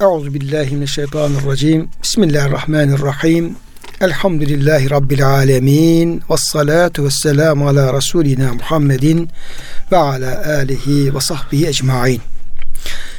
[0.00, 1.88] Euzu billahi mineşşeytanirracim.
[2.02, 3.56] Bismillahirrahmanirrahim.
[4.00, 6.22] Elhamdülillahi Rabbil alemin.
[6.30, 9.28] Ve salatu ve selamu ala Resulina Muhammedin
[9.92, 12.20] ve ala alihi ve sahbihi ecmain.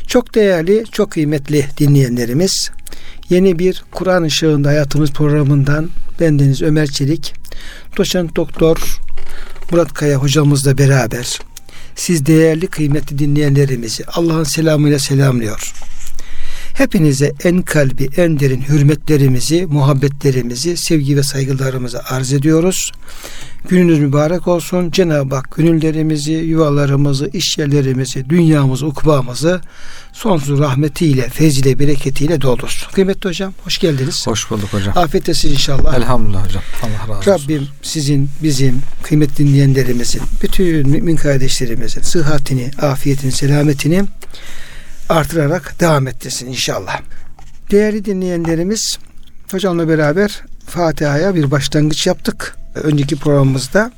[0.07, 2.71] Çok değerli, çok kıymetli dinleyenlerimiz,
[3.29, 5.89] yeni bir Kur'an ışığında hayatımız programından
[6.19, 7.33] bendeniz Ömer Çelik,
[7.97, 8.99] doçent doktor
[9.71, 11.39] Murat Kaya hocamızla beraber
[11.95, 15.73] siz değerli kıymetli dinleyenlerimizi Allah'ın selamıyla selamlıyor.
[16.79, 22.91] Hepinize en kalbi, en derin hürmetlerimizi, muhabbetlerimizi, sevgi ve saygılarımızı arz ediyoruz.
[23.69, 24.91] Gününüz mübarek olsun.
[24.91, 29.61] Cenab-ı Hak gönüllerimizi, yuvalarımızı, işyerlerimizi, dünyamızı, ukbamızı
[30.13, 32.91] sonsuz rahmetiyle, feyziyle, bereketiyle doldursun.
[32.91, 34.27] Kıymetli hocam, hoş geldiniz.
[34.27, 34.97] Hoş bulduk hocam.
[34.97, 35.97] Afiyet olsun inşallah.
[35.97, 36.63] Elhamdülillah hocam.
[36.83, 37.31] Allah razı olsun.
[37.31, 44.03] Rabbim sizin, bizim, kıymetli dinleyenlerimizin, bütün mümin kardeşlerimizin sıhhatini, afiyetini, selametini
[45.09, 47.01] artırarak devam ettirsin inşallah.
[47.71, 48.99] Değerli dinleyenlerimiz,
[49.51, 52.55] hocamla beraber Fatiha'ya bir başlangıç yaptık.
[52.75, 53.91] Önceki programımızda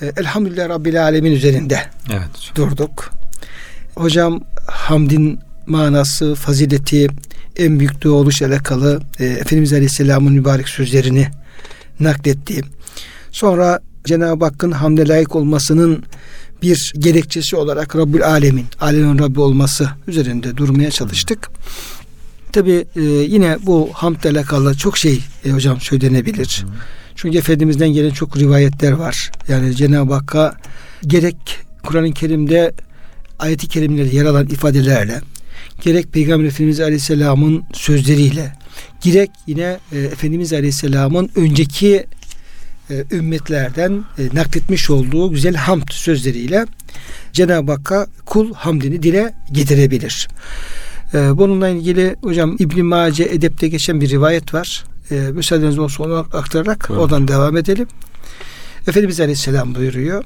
[0.00, 2.70] e, Elhamdülillah Rabbil Alemin üzerinde Evet hocam.
[2.70, 3.10] durduk.
[3.94, 7.08] Hocam hamdin manası, fazileti,
[7.56, 11.28] en büyük dua oluş alakalı e, Efendimiz Aleyhisselam'ın mübarek sözlerini
[12.00, 12.60] nakletti.
[13.30, 16.04] Sonra Cenab-ı Hakk'ın hamde layık olmasının
[16.62, 21.50] bir gerekçesi olarak Rabbül Alemin, alemin Rabbi olması üzerinde durmaya çalıştık.
[22.52, 26.64] Tabi e, yine bu hamdle alakalı çok şey e, hocam söylenebilir.
[27.16, 29.30] Çünkü Efendimiz'den gelen çok rivayetler var.
[29.48, 30.56] Yani Cenab-ı Hakk'a
[31.06, 31.36] gerek
[31.82, 32.72] Kur'an-ı Kerim'de
[33.38, 35.20] ayeti kerimlerde yer alan ifadelerle
[35.82, 38.52] gerek Peygamber Efendimiz Aleyhisselam'ın sözleriyle
[39.02, 42.06] gerek yine e, Efendimiz Aleyhisselam'ın önceki
[42.90, 46.66] e, ümmetlerden e, nakletmiş olduğu güzel hamd sözleriyle
[47.32, 50.28] Cenab-ı Hakk'a kul hamdini dile getirebilir.
[51.14, 54.84] E, bununla ilgili hocam İbn Mace edepte geçen bir rivayet var.
[55.10, 57.04] E, müsaadeniz olsa onu aktararak Buyurun.
[57.04, 57.86] oradan devam edelim.
[58.88, 60.24] Efendimiz Aleyhisselam buyuruyor.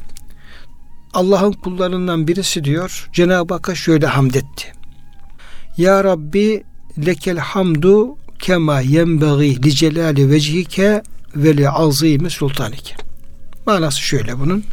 [1.14, 4.72] Allah'ın kullarından birisi diyor Cenab-ı Hakk'a şöyle hamd etti.
[5.76, 6.64] Ya Rabbi
[7.06, 11.03] lekel hamdu kema yenbeği li celali vechike
[11.37, 12.94] ve li azimi sultanike.
[13.66, 14.65] Manası şöyle bunun.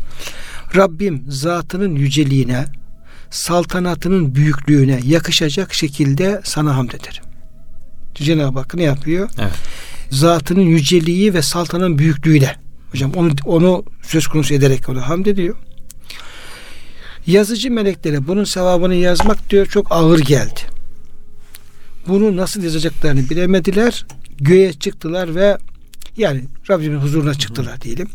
[0.75, 2.65] Rabbim zatının yüceliğine,
[3.29, 7.23] saltanatının büyüklüğüne yakışacak şekilde sana hamd ederim.
[8.15, 9.29] Cenab-ı Hak ne yapıyor?
[9.39, 9.53] Evet.
[10.09, 12.55] Zatının yüceliği ve saltanatın büyüklüğüyle.
[12.91, 15.55] Hocam onu onu söz konusu ederek onu hamd ediyor.
[17.27, 20.59] Yazıcı meleklere bunun sevabını yazmak diyor çok ağır geldi.
[22.07, 24.05] Bunu nasıl yazacaklarını bilemediler.
[24.37, 25.57] Göğe çıktılar ve
[26.19, 28.07] yani Rabbimin huzuruna çıktılar diyelim.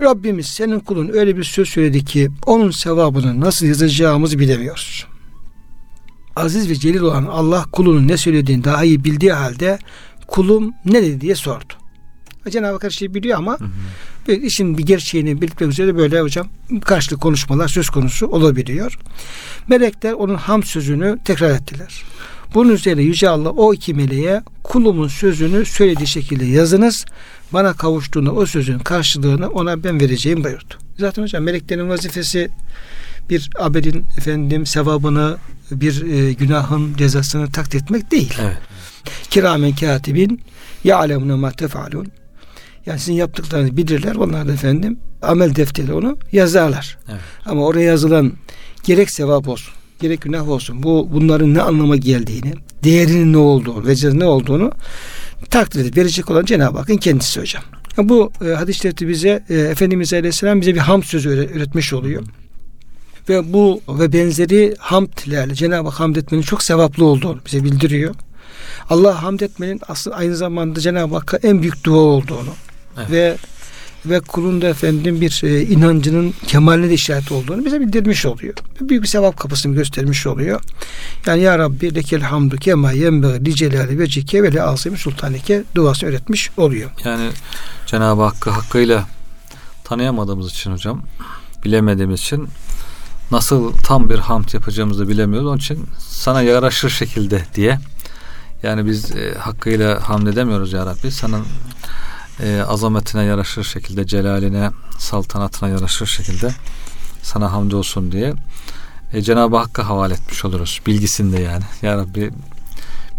[0.00, 5.06] Rabbimiz senin kulun öyle bir söz söyledi ki onun sevabını nasıl yazacağımızı bilemiyoruz.
[6.36, 9.78] Aziz ve celil olan Allah kulunun ne söylediğini daha iyi bildiği halde
[10.26, 11.72] kulum ne dedi diye sordu.
[12.50, 13.58] Cenab-ı Hak her şeyi biliyor ama
[14.28, 16.48] bir işin bir gerçeğini bilmek üzere böyle hocam
[16.84, 18.98] karşılıklı konuşmalar söz konusu olabiliyor.
[19.68, 22.04] Melekler onun ham sözünü tekrar ettiler.
[22.54, 27.04] Bunun üzerine Yüce Allah o iki meleğe kulumun sözünü söylediği şekilde yazınız.
[27.52, 30.74] Bana kavuştuğunda o sözün karşılığını ona ben vereceğim buyurdu.
[30.98, 32.50] Zaten hocam meleklerin vazifesi
[33.30, 35.36] bir amelin efendim sevabını
[35.70, 38.34] bir e, günahın cezasını takdir etmek değil.
[38.40, 38.58] Evet.
[39.30, 40.40] Kiramen katibin
[40.84, 42.08] ya'lemune ma tefalun.
[42.86, 44.14] Yani sizin yaptıklarınızı bilirler.
[44.14, 46.98] Onlar da efendim amel defteri onu yazarlar.
[47.08, 47.20] Evet.
[47.46, 48.32] Ama oraya yazılan
[48.84, 50.82] gerek sevap olsun, gerek günah olsun.
[50.82, 52.52] Bu bunların ne anlama geldiğini,
[52.84, 54.70] değerinin ne olduğunu, ve ne olduğunu
[55.50, 57.62] takdir edip verecek olan Cenab-ı Hakk'ın kendisi hocam.
[57.98, 62.22] Bu e, hadis şerifi bize e, Efendimiz Aleyhisselam bize bir hamd sözü öğre- öğretmiş oluyor.
[63.28, 68.14] Ve bu ve benzeri hamdlerle Cenab-ı Hak hamd etmenin çok sevaplı olduğunu bize bildiriyor.
[68.90, 72.52] Allah hamd etmenin aslında aynı zamanda Cenab-ı Hakk'a en büyük dua olduğunu
[72.98, 73.10] Evet.
[73.10, 73.36] ve
[74.06, 78.54] ve kulun da efendim bir e, inancının kemaline de işaret olduğunu bize bildirmiş oluyor.
[78.80, 80.60] Büyük bir sevap kapısını göstermiş oluyor.
[81.26, 86.06] Yani Ya Rabbi lekel hamdu kema yenbeği li celali ve cike ve li sultanike duası
[86.06, 86.90] öğretmiş oluyor.
[87.04, 87.30] Yani
[87.86, 89.06] Cenab-ı Hakk'ı hakkıyla
[89.84, 91.02] tanıyamadığımız için hocam,
[91.64, 92.48] bilemediğimiz için
[93.30, 95.48] nasıl tam bir hamd yapacağımızı bilemiyoruz.
[95.48, 97.78] Onun için sana yaraşır şekilde diye
[98.62, 101.10] yani biz e, hakkıyla hamd edemiyoruz ya Rabbi.
[101.10, 101.40] Sana
[102.42, 106.50] e, azametine yaraşır şekilde, celaline, saltanatına yaraşır şekilde
[107.22, 108.34] sana hamd olsun diye
[109.12, 110.80] e, Cenab-ı Hakk'a havale etmiş oluruz.
[110.86, 111.64] Bilgisinde yani.
[111.82, 112.30] Ya Rabbi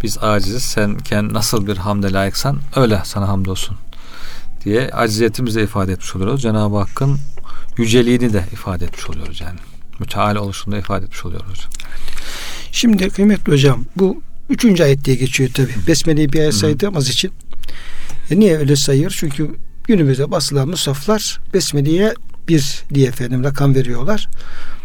[0.03, 0.63] biz aciziz.
[0.63, 3.77] Sen kend- nasıl bir hamde layıksan öyle sana hamdolsun
[4.65, 6.41] diye aciziyetimizi de ifade etmiş oluyoruz.
[6.41, 7.19] Cenab-ı Hakk'ın
[7.77, 9.59] yüceliğini de ifade etmiş oluyoruz yani.
[9.99, 11.67] Müteal oluşunu da ifade etmiş oluyoruz.
[12.71, 15.69] Şimdi kıymetli hocam bu üçüncü ayet diye geçiyor tabi.
[15.87, 17.31] Besmele'yi bir ayet saydığımız için.
[18.31, 19.15] E niye öyle sayıyor?
[19.19, 19.55] Çünkü
[19.87, 22.13] günümüzde basılan musaflar Besmele'ye
[22.47, 24.27] bir diye efendim rakam veriyorlar.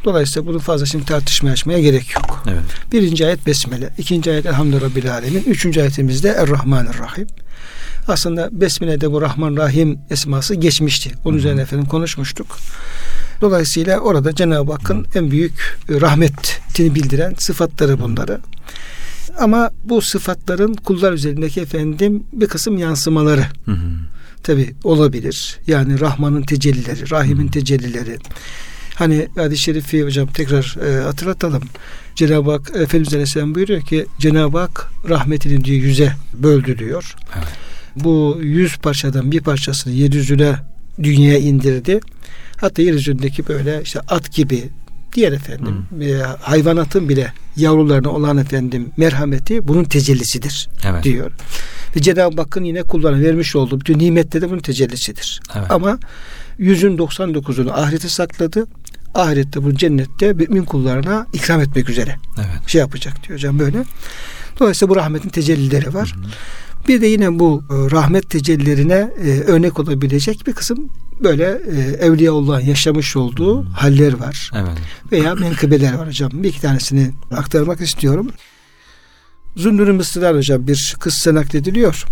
[0.04, 2.42] Dolayısıyla bunu fazla şimdi tartışmaya açmaya gerek yok.
[2.48, 2.92] Evet.
[2.92, 3.90] Birinci ayet Besmele.
[3.98, 5.42] ikinci ayet Elhamdülillah Rabbil Alemin.
[5.46, 7.26] Üçüncü ayetimizde Er-Rahmanir-Rahim.
[8.08, 11.10] Aslında Besmele'de bu Rahman Rahim esması geçmişti.
[11.24, 12.58] Onun üzerine efendim konuşmuştuk.
[13.40, 18.40] Dolayısıyla orada Cenab-ı Hakk'ın en büyük rahmetini bildiren sıfatları bunları.
[19.38, 23.44] Ama bu sıfatların kullar üzerindeki efendim bir kısım yansımaları.
[23.64, 23.90] Hı hı.
[24.42, 25.58] Tabi olabilir.
[25.66, 28.16] Yani Rahman'ın tecellileri, Rahim'in tecellileri.
[28.94, 31.62] Hani hadis-i şerifi hocam tekrar e, hatırlatalım.
[32.14, 37.16] Cenab-ı Hak Efendimiz Aleyhisselam buyuruyor ki Cenab-ı Hak rahmetini diyor yüze böldü diyor.
[37.36, 37.48] Evet.
[37.96, 40.54] Bu yüz parçadan bir parçasını yeryüzüne
[41.02, 42.00] dünyaya indirdi.
[42.56, 44.68] Hatta yeryüzündeki böyle işte at gibi
[45.12, 51.04] diğer efendim e, hayvanatın bile yavrularına olan efendim merhameti bunun tecellisidir Evet.
[51.04, 51.30] diyor.
[51.96, 55.40] Ve Cenab-ı Hakk'ın yine kullarına vermiş olduğu bütün nimette de bunun tecellisidir.
[55.56, 55.70] Evet.
[55.70, 55.98] Ama
[56.58, 58.66] yüzün 99'unu ahirete sakladı.
[59.14, 62.68] Ahirette bu cennette mümin kullarına ikram etmek üzere Evet.
[62.68, 63.84] şey yapacak diyor hocam böyle.
[64.60, 66.14] Dolayısıyla bu rahmetin tecellileri var.
[66.88, 70.90] Bir de yine bu e, rahmet tecellilerine e, örnek olabilecek bir kısım
[71.22, 74.50] böyle e, Evliyaullah'ın yaşamış olduğu haller var.
[74.54, 74.78] Evet.
[75.12, 76.30] Veya menkıbeler var hocam.
[76.32, 78.30] Bir iki tanesini aktarmak istiyorum.
[79.56, 82.04] Mısırlar hocam bir kıssa naklediliyor.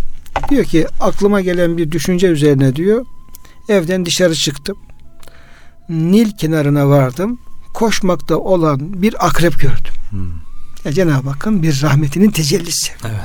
[0.49, 3.05] Diyor ki aklıma gelen bir düşünce üzerine diyor
[3.69, 4.77] evden dışarı çıktım.
[5.89, 7.39] Nil kenarına vardım.
[7.73, 9.93] Koşmakta olan bir akrep gördüm.
[10.09, 10.31] Hmm.
[10.85, 12.91] Ya Cenab-ı Hakk'ın bir rahmetinin tecellisi.
[13.05, 13.21] Evet.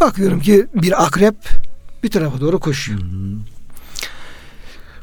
[0.00, 1.34] Bakıyorum ki bir akrep
[2.02, 3.00] bir tarafa doğru koşuyor.
[3.00, 3.04] Hı.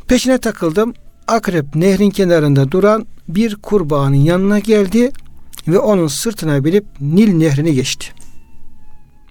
[0.07, 0.93] Peşine takıldım.
[1.27, 5.11] Akrep nehrin kenarında duran bir kurbağanın yanına geldi
[5.67, 8.07] ve onun sırtına binip Nil nehrini geçti.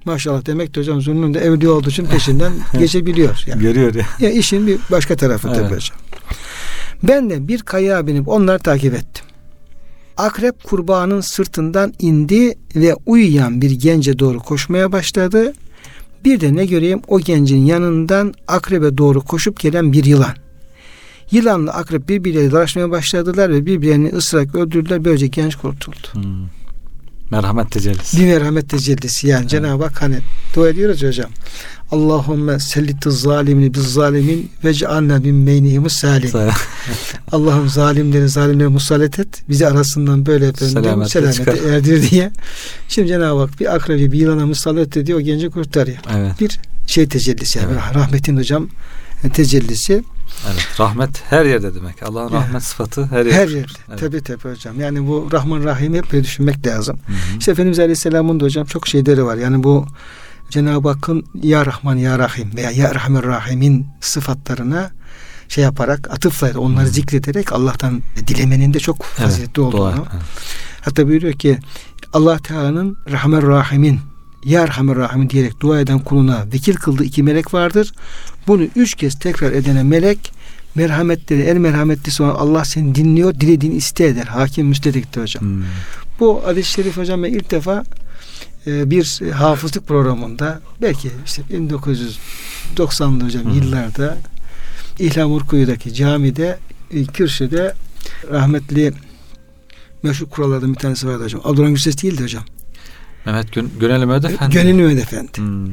[0.04, 3.44] Maşallah demek de hocam Zünnun da evli olduğu için peşinden geçebiliyor.
[3.46, 3.62] Yani.
[3.62, 4.06] Görüyor ya.
[4.20, 5.58] ya işin bir başka tarafı Evet.
[5.58, 5.98] tabii hocam.
[7.02, 9.24] Ben de bir kayağa binip onları takip ettim.
[10.16, 15.52] Akrep kurbağanın sırtından indi ve uyuyan bir gence doğru koşmaya başladı.
[16.24, 20.34] Bir de ne göreyim o gencin yanından akrebe doğru koşup gelen bir yılan.
[21.30, 25.04] Yılanla akrep birbirleriyle dalaşmaya başladılar ve birbirlerini ısırarak öldürdüler.
[25.04, 26.08] Böylece genç kurtuldu.
[26.12, 26.61] Hmm.
[27.32, 28.16] Merhamet tecellisi.
[28.20, 30.18] Bir merhamet tecellisi yani Cenab-ı Hak hani
[30.54, 31.30] dua ediyoruz hocam.
[31.90, 36.28] Allahümme sellitu zalimini biz zalimin ve cealna min beynihim salim.
[36.30, 36.52] Sa-
[37.32, 39.42] Allah'ım zalimleri zalimleri musallat et.
[39.48, 42.30] Bizi arasından böyle efendim Selamete selamete, erdir diye.
[42.88, 45.18] Şimdi Cenab-ı Hak bir akrebi bir yılana musallat ediyor.
[45.18, 45.98] O genci kurtarıyor.
[46.16, 46.40] evet.
[46.40, 47.68] Bir şey tecellisi yani.
[47.72, 47.94] Evet.
[47.94, 48.68] Rahmetin hocam
[49.32, 50.02] tecellisi
[50.52, 50.80] Evet.
[50.80, 52.02] Rahmet her yerde demek.
[52.02, 52.42] Allah'ın Evet.
[52.42, 53.34] rahmet sıfatı her yerde.
[53.34, 53.72] her yerde.
[53.88, 54.00] Evet.
[54.00, 54.80] Tabi tabi hocam.
[54.80, 56.98] Yani bu Rahman Rahim hep böyle düşünmek lazım.
[57.06, 57.38] Hı hı.
[57.38, 59.36] İşte Efendimiz Aleyhisselam'ın da hocam çok şeyleri var.
[59.36, 59.86] Yani bu
[60.50, 64.90] Cenab-ı Hakk'ın Ya Rahman Ya Rahim veya Ya Rahman Rahim'in sıfatlarına
[65.48, 69.80] şey yaparak atıfla onları zikrederek Allah'tan dilemenin de çok faziletli olduğunu.
[69.80, 69.92] dua.
[69.92, 70.22] Evet.
[70.80, 71.58] Hatta buyuruyor ki
[72.12, 74.00] Allah Teala'nın Rahman Rahim'in
[74.44, 77.92] Ya Rahman Rahim diyerek dua eden kuluna vekil kıldığı iki melek vardır.
[78.46, 80.32] Bunu üç kez tekrar edene melek
[80.74, 84.24] merhametleri en merhametlisi olan Allah seni dinliyor, dilediğini iste eder.
[84.24, 85.42] Hakim müstediktir hocam.
[85.42, 85.62] Hmm.
[86.20, 87.84] Bu hadis-i şerif hocam ben ilk defa
[88.66, 93.56] e, bir hafızlık programında belki işte 1990'lı hocam Hı.
[93.56, 94.18] yıllarda
[94.98, 96.58] İhlam Urkuyu'daki camide
[96.90, 97.74] e, kürsüde
[98.30, 98.92] rahmetli
[100.02, 101.40] meşhur kurallardan bir tanesi vardı hocam.
[101.44, 102.44] Abdurrahman Gürses değildi hocam.
[103.26, 104.54] Mehmet Gün Gönel Mehmet Efendi.
[104.54, 105.38] Gönül Mehmet Efendi.
[105.38, 105.66] Hmm.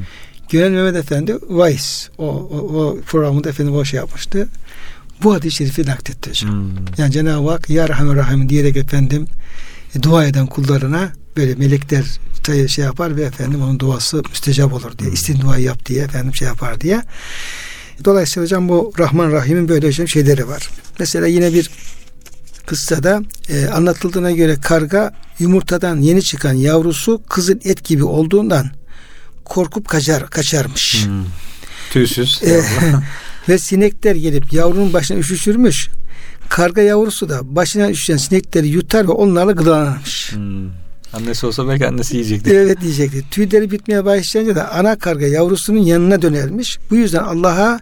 [0.48, 4.48] Gönül Mehmet Efendi Vice o, o, o programında efendim o şey yapmıştı.
[5.22, 6.50] Bu hadis-i şerifi nakletti hocam.
[6.50, 6.70] Hmm.
[6.98, 9.26] Yani Cenab-ı Hak Ya Rahman Rahim diyerek efendim
[9.94, 12.04] e, dua eden kullarına böyle melekler
[12.68, 15.08] şey yapar ve efendim onun duası müstecap olur diye.
[15.08, 15.14] Hmm.
[15.14, 17.02] İstediğin duayı yap diye efendim şey yapar diye.
[18.04, 20.70] Dolayısıyla hocam bu Rahman Rahim'in böyle hocam şeyleri var.
[20.98, 21.70] Mesela yine bir
[22.70, 28.70] kıssada e, anlatıldığına göre karga yumurtadan yeni çıkan yavrusu kızıl et gibi olduğundan
[29.44, 31.06] korkup kaçar kaçarmış.
[31.06, 31.24] Hmm.
[31.92, 32.40] Tüysüz.
[32.42, 32.62] E,
[33.48, 35.88] ve sinekler gelip yavrunun başına üşüşürmüş.
[36.48, 40.32] Karga yavrusu da başına üşüşen sinekleri yutar ve onlarla gıdalanırmış.
[40.32, 40.70] Hmm.
[41.12, 42.50] Annesi olsa belki annesi yiyecekti.
[42.50, 43.24] Evet diyecekti.
[43.30, 46.78] Tüyleri bitmeye başlayınca da ana karga yavrusunun yanına dönermiş.
[46.90, 47.80] Bu yüzden Allah'a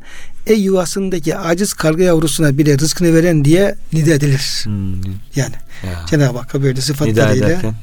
[0.49, 4.61] ey yuvasındaki aciz karga yavrusuna bile rızkını veren diye nida edilir.
[4.65, 4.93] Hmm.
[5.37, 5.55] Yani
[5.87, 6.07] Ya.
[6.11, 7.75] Cenab-ı Hakk'a böyle Nida sıfatlarıyla ederken.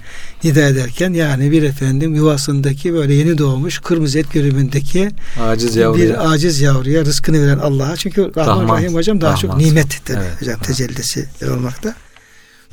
[0.43, 5.09] nida ederken yani bir efendim yuvasındaki böyle yeni doğmuş kırmızı et görümündeki
[5.41, 6.09] Aciz yavruya.
[6.09, 7.95] bir aciz yavruya rızkını veren Allah'a.
[7.95, 8.75] Çünkü Rahman, Rahman.
[8.77, 9.63] Rahim hocam daha çok Rahman.
[9.63, 10.41] nimet tabii Evet.
[10.41, 11.95] hocam tecellisi olmakta.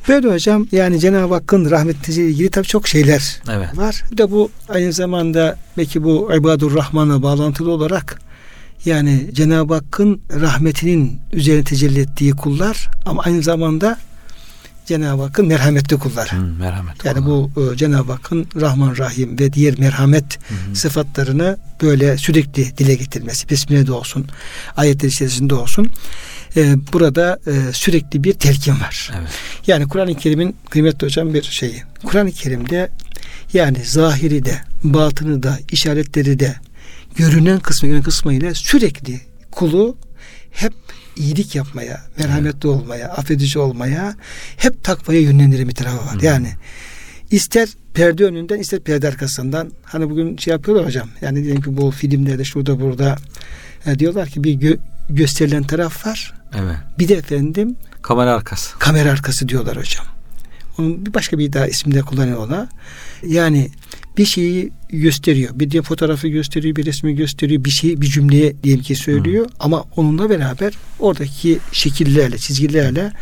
[0.08, 3.78] Böyle hocam yani Cenab-ı Hakk'ın rahmetiyle ilgili tabii çok şeyler Evet.
[3.78, 4.02] var.
[4.12, 8.18] Bir de bu aynı zamanda belki bu İbadur Rahman'la bağlantılı olarak
[8.84, 13.98] yani Cenab-ı Hakk'ın rahmetinin üzerine tecelli ettiği kullar ama aynı zamanda
[14.86, 16.32] Cenab-ı Hakk'ın merhametli kullar.
[16.32, 17.04] Hı, merhamet.
[17.04, 20.76] Yani bu e, Cenab-ı Hakk'ın Rahman Rahim ve diğer merhamet Hı hı.
[20.76, 23.50] sıfatlarını böyle sürekli dile getirmesi.
[23.50, 24.26] Besmele'de olsun,
[24.76, 25.88] ayetler içerisinde olsun.
[26.56, 29.10] E, burada e, sürekli bir telkin var.
[29.18, 29.30] Evet.
[29.66, 31.82] Yani Kur'an-ı Kerim'in kıymetli hocam bir şeyi.
[32.04, 32.90] Kur'an-ı Kerim'de
[33.52, 36.54] yani zahiri de, batını da, işaretleri de
[37.16, 39.96] görünen kısmı görünen kısmıyla sürekli kulu
[40.50, 40.72] hep
[41.16, 44.16] iyilik yapmaya, merhametli olmaya, affedici olmaya,
[44.56, 46.20] hep takvaya yönlendiren bir tarafı var.
[46.22, 46.24] Hı.
[46.26, 46.48] Yani
[47.30, 51.08] ister perde önünden ister perde arkasından hani bugün şey yapıyorlar hocam.
[51.20, 53.16] Yani diyelim ki bu filmlerde şurada burada
[53.86, 54.78] e, diyorlar ki bir gö-
[55.10, 56.34] gösterilen taraf var.
[56.54, 56.76] Evet.
[56.98, 58.78] Bir de efendim Kamera arkası.
[58.78, 60.06] kamera arkası diyorlar hocam.
[60.78, 62.68] Onun bir başka bir daha isminde kullanıyor ona.
[63.26, 63.70] Yani
[64.18, 65.50] bir şeyi gösteriyor.
[65.54, 69.84] Bir diye fotoğrafı gösteriyor, bir resmi gösteriyor, bir şey bir cümleye diyelim ki söylüyor ama
[69.96, 73.12] onunla beraber oradaki şekillerle, çizgilerle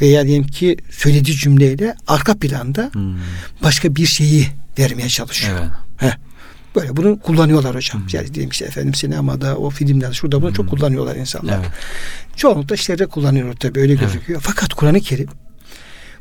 [0.00, 3.14] veya diyelim ki söylediği cümleyle arka planda Hı.
[3.62, 4.46] başka bir şeyi
[4.78, 5.58] vermeye çalışıyor.
[6.00, 6.16] Evet.
[6.76, 8.02] Böyle bunu kullanıyorlar hocam.
[8.02, 8.16] Hı.
[8.16, 10.70] Yani diyelim işte efendim sinemada, o filmlerde şurada bunu çok Hı.
[10.70, 11.58] kullanıyorlar insanlar.
[11.58, 11.68] Evet.
[12.36, 14.02] Çoğunlukla işlerde kullanıyor tabii öyle Evet.
[14.02, 14.40] gözüküyor.
[14.44, 15.28] Fakat Kur'an-ı Kerim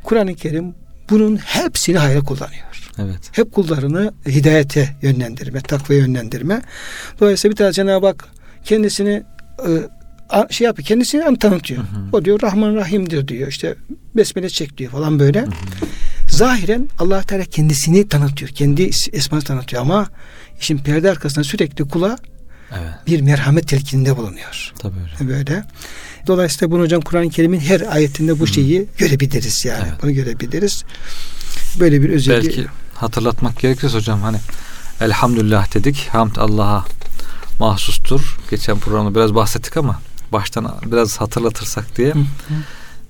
[0.03, 0.75] Kur'an-ı Kerim
[1.09, 2.63] bunun hepsini hayra kullanıyor.
[2.99, 3.31] Evet.
[3.31, 6.61] Hep kullarını hidayete yönlendirme, takvaya yönlendirme.
[7.19, 8.25] Dolayısıyla bir tane Cenab-ı Hak
[8.63, 9.23] kendisini
[9.59, 9.71] e,
[10.49, 11.83] şey yapıyor, kendisini an- tanıtıyor.
[11.83, 12.17] Hı hı.
[12.17, 13.47] O diyor Rahman Rahim'dir diyor.
[13.47, 13.75] İşte
[14.15, 15.41] besmele çek diyor falan böyle.
[15.41, 15.51] Hı hı.
[16.29, 18.51] Zahiren Allah Teala kendisini tanıtıyor.
[18.51, 18.83] Kendi
[19.13, 20.07] esmasını tanıtıyor ama
[20.59, 22.17] işin perde arkasında sürekli kula
[22.79, 22.93] Evet.
[23.07, 24.73] bir merhamet telkininde bulunuyor.
[24.79, 25.31] Tabii öyle.
[25.33, 25.63] Böyle.
[26.27, 28.47] Dolayısıyla bunu hocam Kur'an-ı Kerim'in her ayetinde bu Hı.
[28.47, 29.83] şeyi görebiliriz yani.
[29.87, 30.03] Evet.
[30.03, 30.83] Bunu görebiliriz.
[31.79, 32.49] Böyle bir özelliği.
[32.49, 32.65] Belki
[32.95, 34.37] hatırlatmak gerekirse hocam hani
[35.01, 36.07] elhamdülillah dedik.
[36.11, 36.85] Hamd Allah'a
[37.59, 38.37] mahsustur.
[38.49, 40.01] Geçen programda biraz bahsettik ama
[40.31, 42.13] baştan biraz hatırlatırsak diye.
[42.13, 42.53] Hı, hı.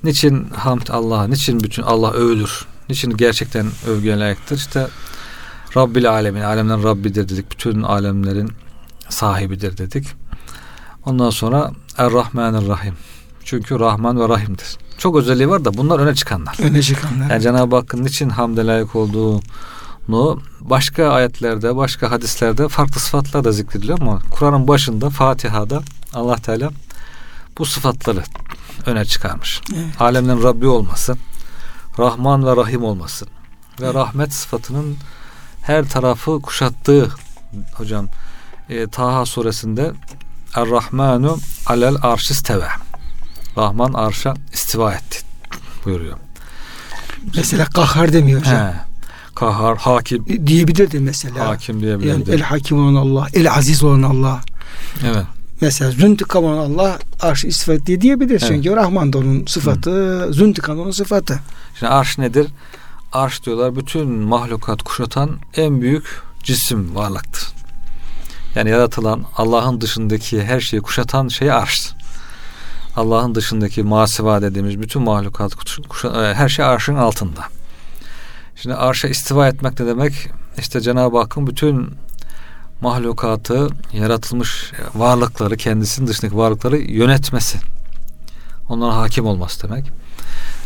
[0.03, 1.27] Niçin hamd Allah'a?
[1.27, 2.65] Niçin bütün Allah övülür?
[2.89, 4.58] Niçin gerçekten övgüye layıktır?
[4.58, 4.88] İşte
[5.77, 7.51] Rabbil alemin, alemlerin Rabbidir dedik.
[7.51, 8.51] Bütün alemlerin
[9.13, 10.08] sahibidir dedik.
[11.05, 12.93] Ondan sonra Er-Rahmanir-Rahim.
[13.46, 14.77] Çünkü Rahman ve Rahim'dir.
[14.98, 16.58] Çok özelliği var da bunlar öne çıkanlar.
[16.63, 17.29] Öne çıkanlar.
[17.29, 24.01] Yani Cenab-ı Hakk'ın niçin hamde layık olduğunu başka ayetlerde, başka hadislerde farklı sıfatlar da zikrediliyor
[24.01, 25.82] ama Kur'an'ın başında Fatiha'da
[26.13, 26.72] Allah Teala
[27.58, 28.24] bu sıfatları
[28.86, 29.62] öne çıkarmış.
[29.75, 30.01] Evet.
[30.01, 31.15] Alemlerin Rabbi olması,
[32.00, 33.96] Rahman ve Rahim olması ve Evet.
[33.96, 34.98] rahmet sıfatının
[35.62, 37.12] her tarafı kuşattığı
[37.74, 38.08] hocam
[38.70, 39.91] e, Taha suresinde
[40.55, 42.67] Er-Rahmanu alel arşisteve
[43.58, 45.20] Rahman arşa istiva etti
[45.86, 46.17] buyuruyor.
[47.36, 48.55] Mesela kahhar demiyor hocam.
[48.67, 48.74] He.
[49.36, 51.48] Kahhar, hakim, Diyebilirdi mesela.
[51.48, 52.32] hakim Yani diyebilirdi.
[52.32, 54.41] el hakim olan Allah, el aziz olan Allah.
[55.05, 55.25] evet.
[55.62, 58.29] Mesela züntikam olan Allah arş istifat diye diyebilir.
[58.29, 58.43] Evet.
[58.48, 61.39] Çünkü Rahman da onun sıfatı, züntikam onun sıfatı.
[61.79, 62.48] Şimdi arş nedir?
[63.13, 67.43] Arş diyorlar bütün mahlukat kuşatan en büyük cisim varlıktır.
[68.55, 71.93] Yani yaratılan Allah'ın dışındaki her şeyi kuşatan şey arş.
[72.95, 75.53] Allah'ın dışındaki masiva dediğimiz bütün mahlukat
[76.03, 77.41] e, her şey arşın altında.
[78.55, 80.29] Şimdi arşa istiva etmek ne demek?
[80.57, 81.89] İşte Cenab-ı Hakk'ın bütün
[82.81, 87.57] mahlukatı, yaratılmış varlıkları, kendisinin dışındaki varlıkları yönetmesi.
[88.69, 89.91] Onlara hakim olması demek.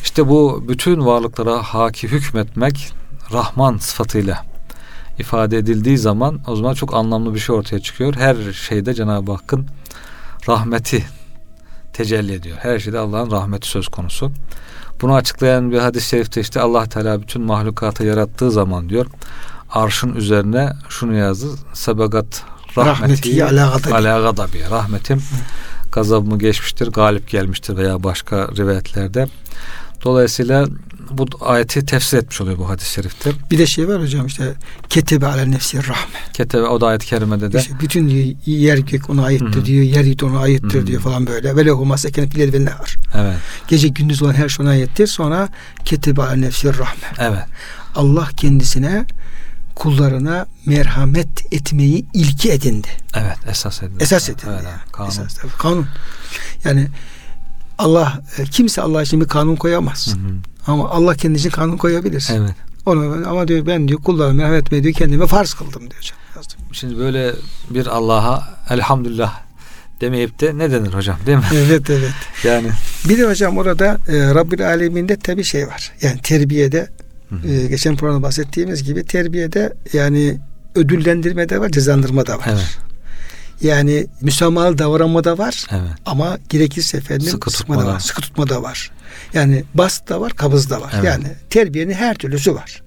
[0.04, 2.94] İşte bu bütün varlıklara haki hükmetmek
[3.32, 4.46] Rahman sıfatıyla
[5.20, 8.16] ifade edildiği zaman o zaman çok anlamlı bir şey ortaya çıkıyor.
[8.16, 9.68] Her şeyde Cenab-ı Hakk'ın
[10.48, 11.06] rahmeti
[11.94, 12.58] tecelli ediyor.
[12.62, 14.32] Her şeyde Allah'ın rahmeti söz konusu.
[15.02, 19.06] Bunu açıklayan bir hadis-i şerifte işte Allah Teala bütün mahlukatı yarattığı zaman diyor
[19.72, 21.48] arşın üzerine şunu yazdı.
[21.74, 22.44] Sebegat
[22.78, 24.64] Rahmeti rahmeti ala gadabi.
[24.72, 25.22] Rahmetim
[25.92, 29.28] gazabımı geçmiştir, galip gelmiştir veya başka rivayetlerde.
[30.04, 30.68] Dolayısıyla
[31.12, 33.32] bu ayeti tefsir etmiş oluyor bu hadis-i şerifte.
[33.52, 34.54] Bir de şey var hocam işte
[34.90, 36.20] ketebe ala nefsi rahme.
[36.34, 40.04] Ketebe o da ayet-i kerimede de İşte bütün diyor, yer gök ona aittir diyor, yer
[40.04, 41.56] yut ona aittir diyor falan böyle.
[41.56, 42.96] Ve lehu ma sekene fil ve nehar.
[43.16, 43.38] evet
[43.68, 45.08] Gece gündüz olan her şey ona aittir.
[45.08, 45.50] Sonra
[45.86, 47.08] ketebe ala nefsi rahme.
[47.20, 47.46] evet
[47.96, 49.06] Allah kendisine
[49.76, 52.88] kullarına merhamet etmeyi ilki edindi.
[53.16, 54.04] evet esas edildi.
[54.04, 54.46] Esas edindi.
[54.50, 54.92] Evet, yani.
[54.92, 55.10] kanun.
[55.10, 55.88] Esas, tabii, kanun.
[56.64, 56.88] Yani
[57.78, 60.08] Allah e, kimse Allah için bir kanun koyamaz.
[60.08, 60.34] Hı hı.
[60.68, 62.30] Ama Allah kendi için kanun koyabilir.
[62.32, 62.56] Evet.
[62.86, 66.18] Onu ama diyor ben diyor kullarıma merhamet etmeyi diyor kendime farz kıldım diyor hocam.
[66.36, 66.60] Yazdım.
[66.72, 67.34] Şimdi böyle
[67.70, 69.42] bir Allah'a elhamdülillah
[70.02, 71.44] demeyip de ne denir hocam değil mi?
[71.54, 72.14] Evet evet.
[72.44, 72.68] yani
[73.10, 75.92] Bir de hocam orada e, Rabbül Alemin'de tabi şey var.
[76.02, 76.90] Yani terbiyede
[77.46, 80.38] e, geçen programda bahsettiğimiz gibi terbiyede yani
[80.76, 82.46] ödüllendirme de var, cezalandırma da var.
[82.50, 82.78] Evet.
[83.62, 85.66] Yani müsamahalı davranma da var.
[85.72, 85.92] Evet.
[86.06, 87.86] Ama gerekirse efendim Sıkı tutma da.
[87.86, 88.92] var, sıkı tutma da var.
[89.34, 90.92] Yani bast da var, kabız da var.
[90.96, 91.06] Evet.
[91.06, 92.82] Yani terbiyenin her türlüsü var.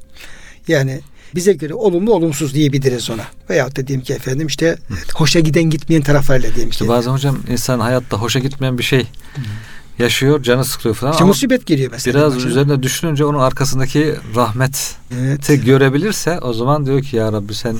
[0.68, 1.00] Yani
[1.34, 3.24] bize göre olumlu olumsuz diyebiliriz ona.
[3.50, 4.78] Veyahut da diyeyim ki efendim işte
[5.14, 6.88] hoşa giden gitmeyen taraflarıyla diyeyim İşte ki.
[6.88, 9.06] bazen hocam insan hayatta hoşa gitmeyen bir şey
[9.98, 12.18] yaşıyor, canı sıkılıyor falan İşte musibet geliyor mesela.
[12.18, 12.50] biraz başına.
[12.50, 14.78] üzerine düşününce onun arkasındaki rahmeti
[15.20, 15.64] Evet.
[15.64, 17.76] görebilirse o zaman diyor ki ya Rabbi sen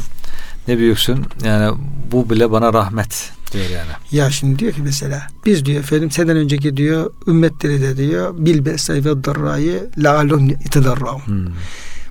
[0.71, 1.25] ne büyüksün.
[1.45, 1.77] Yani
[2.13, 3.91] bu bile bana rahmet diyor yani.
[4.13, 8.65] Ya şimdi diyor ki mesela biz diyor efendim senden önceki diyor ümmetleri de diyor bil
[8.65, 11.27] besay ve darrayı la'alun itedarraun.
[11.27, 11.47] Hmm.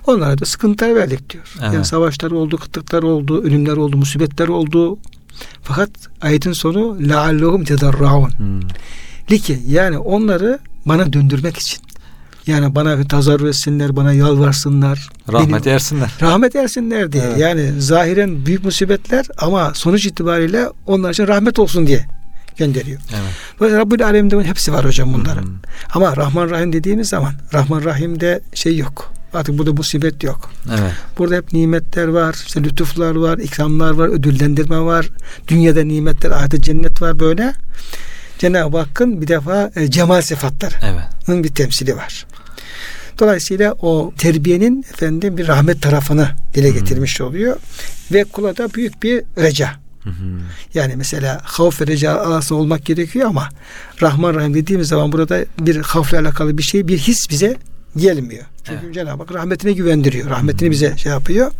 [0.06, 1.44] Onlara da sıkıntılar verdik diyor.
[1.62, 1.74] Evet.
[1.74, 4.98] Yani savaşlar oldu, kıtlıklar oldu, ölümler oldu, musibetler oldu.
[5.62, 5.90] Fakat
[6.20, 8.30] ayetin sonu la'allahum tedarraun.
[8.38, 8.60] Hmm.
[9.30, 11.78] Liki yani onları bana döndürmek için.
[12.46, 15.08] Yani bana bir tazarru etsinler, bana yalvarsınlar.
[15.32, 16.10] Rahmet benim- ersinler.
[16.22, 17.22] rahmet ersinler diye.
[17.22, 17.38] Evet.
[17.38, 22.06] Yani zahiren büyük musibetler ama sonuç itibariyle onlar için rahmet olsun diye
[22.56, 23.00] gönderiyor.
[23.10, 23.32] Evet.
[23.60, 25.42] Böyle Rabbül Alem'de hepsi var hocam bunların.
[25.42, 25.54] Hmm.
[25.94, 29.12] Ama Rahman Rahim dediğimiz zaman Rahman Rahim'de şey yok.
[29.34, 30.50] Artık burada musibet yok.
[30.68, 30.92] Evet.
[31.18, 35.08] Burada hep nimetler var, işte lütuflar var, ikramlar var, ödüllendirme var.
[35.48, 37.52] Dünyada nimetler, ahirette cennet var böyle.
[38.40, 41.44] Cenab-ı Hakk'ın bir defa e, cemal sıfatlarının Evet.
[41.44, 42.26] bir temsili var.
[43.18, 47.56] Dolayısıyla o terbiyenin efendim bir rahmet tarafını dile getirmiş oluyor
[48.12, 49.70] ve kula da büyük bir reca.
[50.04, 50.40] Hı hı.
[50.74, 53.48] Yani mesela havf ve reca arasında olmak gerekiyor ama
[54.02, 57.56] Rahman Rahim dediğimiz zaman burada bir havfle alakalı bir şey, bir his bize
[57.96, 58.44] gelmiyor.
[58.64, 58.94] Çünkü Evet.
[58.94, 60.30] Cenab-ı Hak rahmetine güvendiriyor.
[60.30, 61.50] Rahmetini bize şey yapıyor.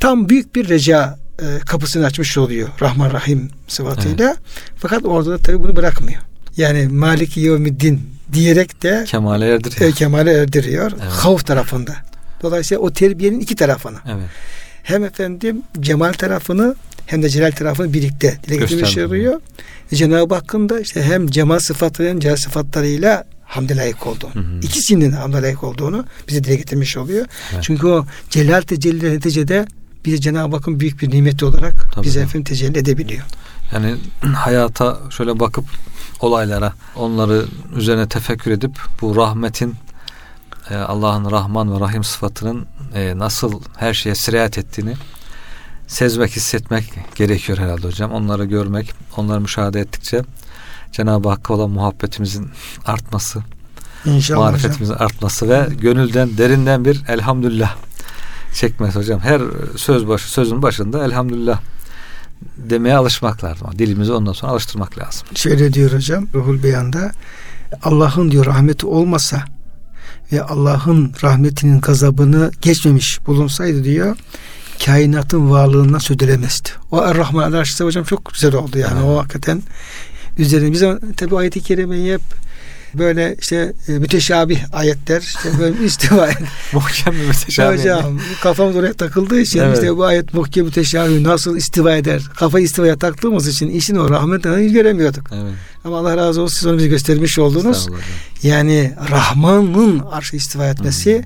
[0.00, 4.36] Tam büyük bir reca e, kapısını açmış oluyor Rahman Rahim sıfatıyla.
[4.76, 6.22] Fakat orada da tabii bunu bırakmıyor.
[6.56, 8.00] Yani Maliki Yevmiddin
[8.32, 9.90] diyerek de Kemale erdiriyor.
[9.90, 10.92] e, kemale erdiriyor.
[10.92, 11.02] Evet.
[11.02, 11.96] Havf tarafında.
[12.42, 13.98] Dolayısıyla o terbiyenin iki tarafını.
[14.06, 14.28] Evet.
[14.82, 16.74] Hem efendim cemal tarafını
[17.06, 19.40] hem de celal tarafını birlikte dile getirmiş oluyor.
[19.92, 24.34] E, Cenab-ı Hakk'ın da işte hem cemal sıfatı hem celal sıfatlarıyla hamde layık olduğunu.
[24.34, 24.60] Hı hı.
[24.62, 27.26] İkisinin de hamde layık olduğunu bize dile getirmiş oluyor.
[27.52, 27.62] Evet.
[27.62, 29.66] Çünkü o celal tecelli neticede
[30.04, 32.28] bize Cenab-ı Hakk'ın büyük bir nimeti olarak Tabii, bize tabii.
[32.28, 33.24] efendim tecelli edebiliyor.
[33.72, 33.94] Yani
[34.34, 35.64] hayata şöyle bakıp
[36.20, 37.44] olaylara onları
[37.76, 39.74] üzerine tefekkür edip bu rahmetin
[40.70, 44.94] e, Allah'ın Rahman ve Rahim sıfatının e, nasıl her şeye sirayet ettiğini
[45.86, 48.12] sezmek, hissetmek gerekiyor herhalde hocam.
[48.12, 50.22] Onları görmek, onları müşahede ettikçe
[50.92, 52.50] Cenab-ı Hakk'a olan muhabbetimizin
[52.86, 53.42] artması,
[54.04, 54.52] İnşallah hocam.
[54.52, 57.76] marifetimizin artması ve gönülden, derinden bir elhamdülillah
[58.54, 59.20] çekmesi hocam.
[59.20, 59.42] Her
[59.76, 61.60] söz başı, sözün başında elhamdülillah
[62.56, 63.68] demeye alışmak lazım.
[63.78, 65.26] Dilimizi ondan sonra alıştırmak lazım.
[65.34, 67.12] Şöyle diyor hocam Ruhul Beyan'da
[67.82, 69.44] Allah'ın diyor rahmeti olmasa
[70.32, 74.16] ve Allah'ın rahmetinin gazabını geçmemiş bulunsaydı diyor
[74.84, 76.68] kainatın varlığından söz edilemezdi.
[76.90, 79.04] O Er-Rahman Arşı'da hocam çok güzel oldu yani Evet.
[79.04, 79.62] o hakikaten
[80.38, 80.82] üzerine biz
[81.16, 82.22] tabi ayet-i kerimeyi hep
[82.94, 86.28] böyle işte e, müteşabih ayetler işte böyle istiva
[86.72, 87.78] Muhkem bir müteşabih.
[87.78, 89.74] Hocam kafamız oraya takıldığı için Evet.
[89.78, 94.66] işte bu ayet muhkem müteşabih nasıl istiva eder kafa istivaya taktığımız için işin o rahmetini
[94.66, 95.30] hiç göremiyorduk.
[95.34, 95.52] Evet.
[95.84, 97.88] Ama Allah razı olsun siz onu bize göstermiş oldunuz.
[98.42, 101.24] Yani Rahman'ın arşı istiva etmesi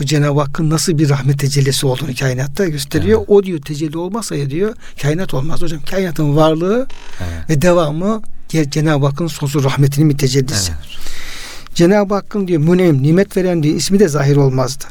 [0.00, 3.18] bu Cenab-ı Hakk'ın nasıl bir rahmet tecellisi olduğunu kainatta gösteriyor.
[3.18, 3.28] Evet.
[3.30, 5.80] O diyor tecelli olmazsa ya diyor kainat olmaz hocam.
[5.90, 6.86] Kainatın varlığı
[7.20, 7.50] Evet.
[7.50, 8.22] ve devamı
[8.54, 10.72] diğer Cenab-ı Hakk'ın sonsuz rahmetinin bir tecellisi.
[10.72, 11.74] Evet.
[11.74, 14.84] Cenab-ı Hakk'ın diyor münem, nimet veren diyor ismi de zahir olmazdı.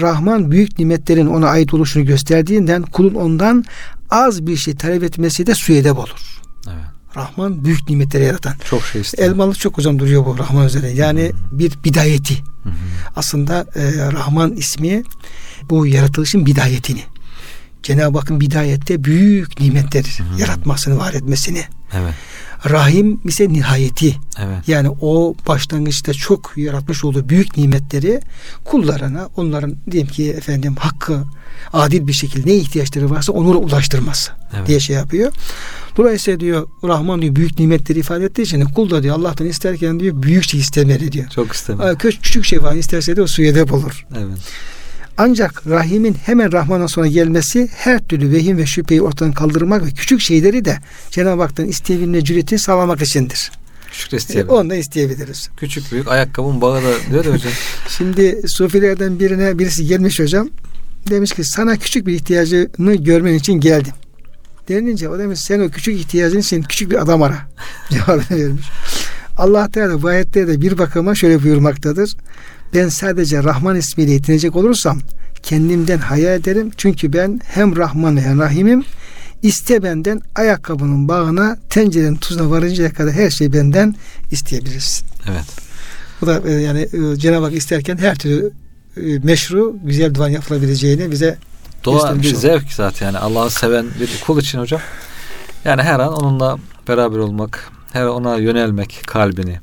[0.00, 3.64] Rahman büyük nimetlerin ona ait oluşunu gösterdiğinden kulun ondan
[4.10, 6.40] az bir şey talep etmesi de suedeb olur.
[6.66, 6.84] Evet.
[7.16, 8.54] Rahman büyük nimetleri yaratan.
[8.70, 9.28] Çok şey istiyor.
[9.28, 10.90] Elmalı çok hocam duruyor bu Rahman üzerine.
[10.90, 12.34] Yani bir bidayeti.
[12.62, 12.72] Hı hı.
[13.16, 15.02] Aslında e, Rahman ismi
[15.70, 17.02] bu yaratılışın bidayetini.
[17.82, 20.40] Cenab-ı Hakk'ın bidayette büyük nimetler hı.
[20.40, 21.64] yaratmasını, var etmesini.
[21.92, 22.14] Evet.
[22.70, 24.16] Rahim ise nihayeti.
[24.38, 24.68] Evet.
[24.68, 28.20] Yani o başlangıçta çok yaratmış olduğu büyük nimetleri
[28.64, 31.24] kullarına, onların diyelim ki efendim hakkı
[31.72, 34.68] adil bir şekilde ne ihtiyaçları varsa onlara ulaştırması Evet.
[34.68, 35.32] diye şey yapıyor.
[35.96, 40.22] Dolayısıyla diyor Rahman diyor büyük nimetleri ifade ettiği için kul da diyor Allah'tan isterken diyor
[40.22, 41.28] büyük şey istemeli diyor.
[41.28, 41.48] Çok.
[41.80, 44.06] Aa, Küçük, şey var isterse de o suya dep olur.
[44.18, 44.38] Evet.
[45.22, 50.20] Ancak Rahim'in hemen Rahman'dan sonra gelmesi her türlü vehim ve şüpheyi ortadan kaldırmak ve küçük
[50.20, 50.78] şeyleri de
[51.10, 53.52] Cenab-ı Hak'tan isteyebilme cüretini sağlamak içindir.
[53.92, 54.54] Küçük E, isteyebilirim.
[54.58, 55.50] onu da isteyebiliriz.
[55.56, 57.52] Küçük büyük ayakkabının bağı da diyor hocam.
[57.88, 60.48] Şimdi sufilerden birine birisi gelmiş hocam.
[61.10, 63.92] Demiş ki sana küçük bir ihtiyacını görmen için geldim.
[64.68, 67.38] Denilince o demiş sen o küçük ihtiyacın için küçük bir adam ara.
[67.90, 68.66] Cevabını vermiş.
[69.36, 72.16] Allah Teala bu ayette de bir bakıma şöyle buyurmaktadır.
[72.74, 74.98] Ben sadece Rahman ismiyle yetinecek olursam
[75.42, 76.70] kendimden hayal ederim.
[76.76, 78.84] Çünkü ben hem Rahman hem Rahim'im.
[79.42, 83.94] İste benden ayakkabının bağına, tencerenin tuzuna varıncaya kadar her şeyi benden
[84.30, 85.06] isteyebilirsin.
[85.30, 85.44] Evet.
[86.20, 88.52] Bu da e, yani e, Cenab-ı Hak isterken her türlü
[88.96, 91.38] e, meşru, güzel duan yapılabileceğini bize
[91.84, 94.80] Doğa bir zevk zaten yani Allah'ı seven bir kul için hocam.
[95.64, 96.58] Yani her an onunla
[96.88, 99.60] beraber olmak, her ona yönelmek kalbini.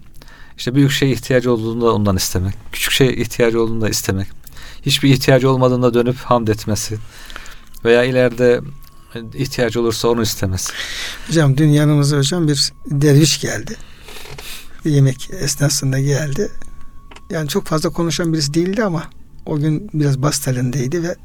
[0.60, 2.54] İşte büyük şey ihtiyacı olduğunda ondan istemek.
[2.72, 4.28] Küçük şey ihtiyacı olduğunda istemek.
[4.86, 6.98] Hiçbir ihtiyacı olmadığında dönüp hamd etmesi.
[7.86, 8.62] Veya ileride
[9.34, 10.74] ihtiyacı olursa onu istemesi.
[11.28, 13.76] Hocam dün yanımıza hocam bir derviş geldi.
[14.86, 16.52] Yemek esnasında geldi.
[17.30, 19.04] Yani çok fazla konuşan birisi değildi ama
[19.45, 21.15] o gün biraz bas telindeydi ve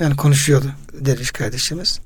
[0.00, 2.00] yani konuşuyordu derviş kardeşimiz.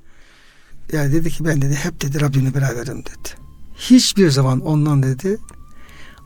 [0.92, 3.28] Yani dedi ki ben dedi hep dedi Rabbimle beraberim dedi.
[3.76, 5.38] Hiçbir zaman ondan dedi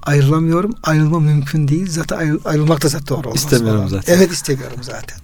[0.02, 0.74] ayrılamıyorum.
[0.82, 1.90] Ayrılma mümkün değil.
[1.90, 3.42] Zaten ayrı, ayrılmak da zaten doğru olmaz.
[3.42, 3.88] İstemiyorum falan.
[3.88, 4.14] zaten.
[4.14, 5.18] Evet istemiyorum zaten.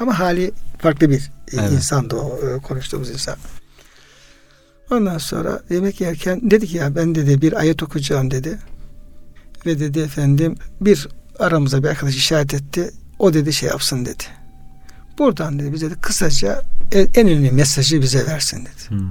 [0.00, 1.72] Ama hali farklı bir Evet.
[1.72, 3.36] insandı o e, konuştuğumuz insan.
[4.90, 8.58] Ondan sonra yemek yerken dedi ki ya ben dedi bir ayet okuyacağım dedi.
[9.66, 11.08] Ve dedi efendim bir
[11.38, 12.90] aramıza bir arkadaş işaret etti.
[13.18, 14.24] O dedi şey yapsın dedi.
[15.18, 16.62] Buradan dedi bize de kısaca
[16.92, 18.88] en en önemli mesajı bize versin dedi.
[18.88, 19.08] Hmm.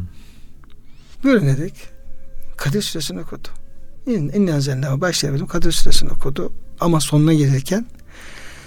[1.24, 1.74] Buyurun dedik.
[2.58, 3.48] Kadir Suresini okudu.
[4.08, 5.48] İn, İnne enzelnahu başlayalım.
[5.48, 6.54] Kadir Suresini okudu.
[6.80, 7.86] Ama sonuna gelirken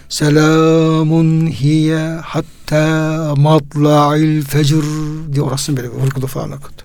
[0.08, 4.84] Selamun hiye hatta matla'il fecr
[5.32, 6.82] diye orasını böyle vurgulu falan okudu.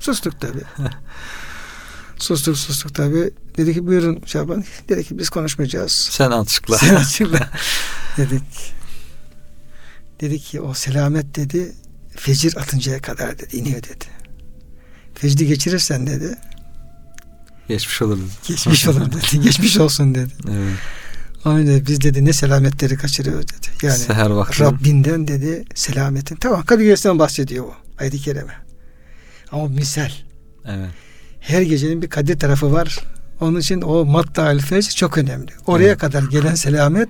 [0.00, 0.58] Sustuk tabi.
[2.18, 3.30] sustuk sustuk tabi.
[3.56, 4.64] Dedi ki buyurun Şaban.
[4.88, 5.92] Dedi ki biz konuşmayacağız.
[6.10, 6.78] Sen açıkla.
[6.78, 7.50] Sen açıkla.
[8.16, 8.72] dedik.
[10.20, 11.72] Dedi ki o selamet dedi
[12.10, 14.04] fecir atıncaya kadar dedi iniyor dedi.
[15.14, 16.38] Fecri geçirirsen dedi
[17.72, 18.16] Geçmiş olur.
[18.16, 18.28] dedi.
[18.48, 19.40] geçmiş olur dedi.
[19.40, 20.32] Geçmiş olsun dedi.
[20.50, 20.78] Evet.
[21.44, 23.66] Onun dedi, biz dedi ne selametleri kaçırıyoruz dedi.
[23.86, 24.60] Yani Seher vakti.
[24.62, 26.36] Rabbinden dedi selametin.
[26.36, 28.54] Tamam Kadir Gecesi'nden bahsediyor o ayet-i kerime.
[29.52, 30.10] Ama misal.
[30.64, 30.90] Evet.
[31.40, 32.98] Her gecenin bir kadir tarafı var.
[33.40, 35.50] Onun için o matta fecr çok önemli.
[35.66, 35.98] Oraya Evet.
[35.98, 37.08] kadar gelen selamet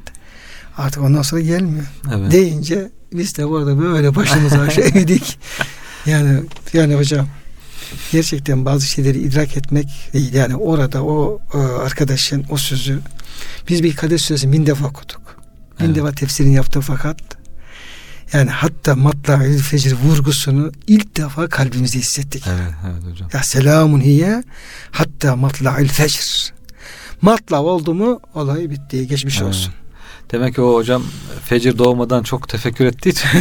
[0.76, 1.84] artık ondan sonra gelmiyor.
[2.14, 2.32] Evet.
[2.32, 5.38] Deyince biz de orada böyle başımızı aşağı eğdik.
[6.06, 6.40] Yani
[6.72, 7.28] yani hocam
[8.12, 9.88] gerçekten bazı şeyleri idrak etmek.
[10.32, 13.00] Yani orada o e, arkadaşın o sözü
[13.68, 15.36] biz bir Kadir Suresi bin defa okuduk.
[15.80, 15.96] Bin Evet.
[15.96, 17.16] defa tefsirini yaptı fakat
[18.32, 22.44] yani hatta matla'il fecr vurgusunu ilk defa kalbimizde hissettik.
[22.46, 23.28] Evet, evet hocam.
[23.32, 24.42] Ya selamun hiye
[24.90, 26.52] hatta matla'il fecr.
[27.22, 29.06] Matla oldu mu olay bitti.
[29.08, 29.48] Geçmiş Evet.
[29.48, 29.72] olsun.
[30.32, 31.02] Demek ki o hocam
[31.44, 33.28] fecir doğmadan çok tefekkür ettiği için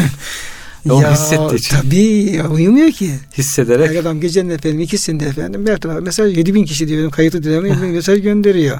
[0.90, 3.12] onu hissettiği için Tabii ya, uyumuyor ki.
[3.38, 7.12] hissederek Yani adam gecenin efendim ikisinde efendim bir tarafa mesaj 7 bin kişi diyor benim
[7.12, 8.80] kayıtlı dilerim mesaj gönderiyor.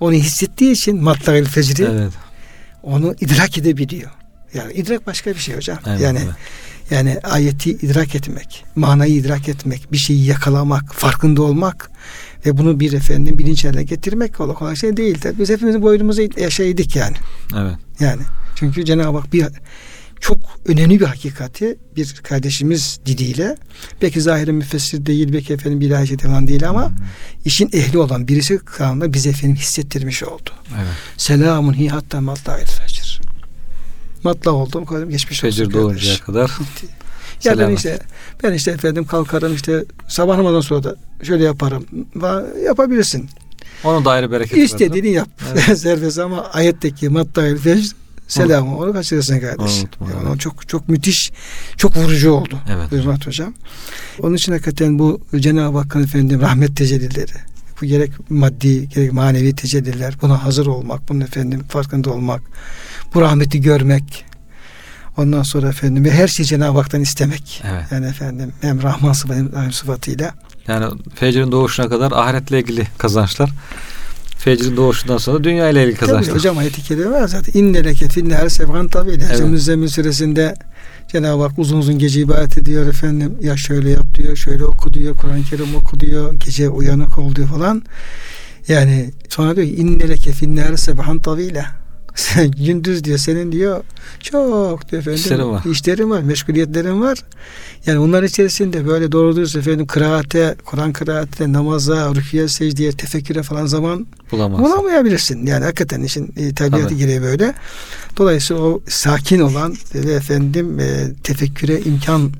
[0.00, 2.12] Onu hissettiği için matla'il fecri evet,
[2.82, 4.10] onu idrak edebiliyor.
[4.54, 5.78] Yani idrak başka bir şey hocam.
[5.86, 6.34] evet, yani evet.
[6.90, 11.90] yani ayeti idrak etmek, manayı idrak etmek, bir şeyi yakalamak, farkında olmak
[12.46, 15.18] ve bunu bir efendim bilinç haline getirmek kolay kolay şey değil.
[15.20, 17.16] Tabii Biz hepimiz boynumuza yaşaydık yani.
[17.56, 17.74] evet.
[18.00, 18.22] Yani
[18.54, 19.46] çünkü Cenab-ı Hak bir
[20.20, 23.56] çok önemli bir hakikati bir kardeşimiz diliyle
[24.02, 26.92] belki zahire müfessir değil belki efendim bir ilahi falan değil ama
[27.44, 30.50] işin ehli olan birisi kanunda bize efendim hissettirmiş oldu.
[30.76, 30.86] evet.
[31.16, 33.20] Selamun hi hatta matla'il fecr.
[34.24, 36.20] Matla oldum koydum geçmiş olsun Fecir doğuncaya kardeş.
[36.20, 36.50] kadar
[37.44, 37.76] Ya ben selamet.
[37.78, 37.98] işte
[38.42, 41.86] ben işte efendim kalkarım işte sabah namazından sonra da şöyle yaparım.
[42.66, 43.28] Yapabilirsin.
[43.84, 44.64] Onun da ayrı bereketi var.
[44.64, 45.28] İstediğini yap.
[45.52, 45.78] Evet.
[45.78, 47.92] Serbest ama ayetteki matta'il fecr
[48.28, 49.78] selamı onu kaçırırsın kardeş.
[49.78, 50.40] Unutma, Yani evet.
[50.40, 51.32] çok çok müthiş,
[51.76, 52.58] çok vurucu oldu.
[52.70, 52.92] Evet.
[52.92, 53.54] Hürmet hocam.
[54.22, 57.32] Onun için hakikaten bu Cenab-ı Hakk'ın efendim rahmet tecellileri,
[57.82, 62.42] bu gerek maddi gerek manevi tecelliler, buna hazır olmak, bunun efendim farkında olmak,
[63.14, 64.24] bu rahmeti görmek,
[65.16, 67.62] ondan sonra efendim ve her şeyi Cenab-ı Hak'tan istemek.
[67.64, 67.84] Evet.
[67.90, 70.34] Yani efendim hem Rahman sıfatı hem Rahim sıfatıyla.
[70.68, 73.50] Yani fecrin doğuşuna kadar ahiretle ilgili kazançlar.
[74.38, 76.34] Fecrin doğuşundan sonra dünya ile ilgili Tabii kazançlar.
[76.34, 77.60] hocam ayet-i kerime var zaten.
[77.60, 79.24] İnneleke finnâre sevgan tabiyle.
[79.28, 79.40] Evet.
[79.40, 79.50] Evet.
[79.50, 80.54] Müzzemmil suresinde
[81.08, 83.34] Cenab-ı Hak uzun uzun gece ibadet ediyor efendim.
[83.42, 87.48] Ya şöyle yap diyor, şöyle oku diyor, Kur'an-ı Kerim oku diyor, gece uyanık ol diyor
[87.48, 87.82] falan.
[88.68, 91.64] Yani sonra diyor ki inneleke finnâre sevgan tabiyle.
[92.56, 93.84] Gündüz diyor senin diyor
[94.20, 95.62] çok diyor efendim İşlerim var.
[95.70, 97.18] işlerin var, meşguliyetlerin var.
[97.86, 103.66] Yani bunlar içerisinde böyle doğru dürüst efendim kıraate, Kur'an kıraate, namaza, rüküye, secdeye, tefekküre falan
[103.66, 104.64] zaman Bulamazsın.
[104.66, 105.46] bulamayabilirsin.
[105.46, 107.54] Yani hakikaten işin e, tabiatı gereği böyle.
[108.16, 112.32] Dolayısıyla o sakin olan ve efendim e, tefekküre imkan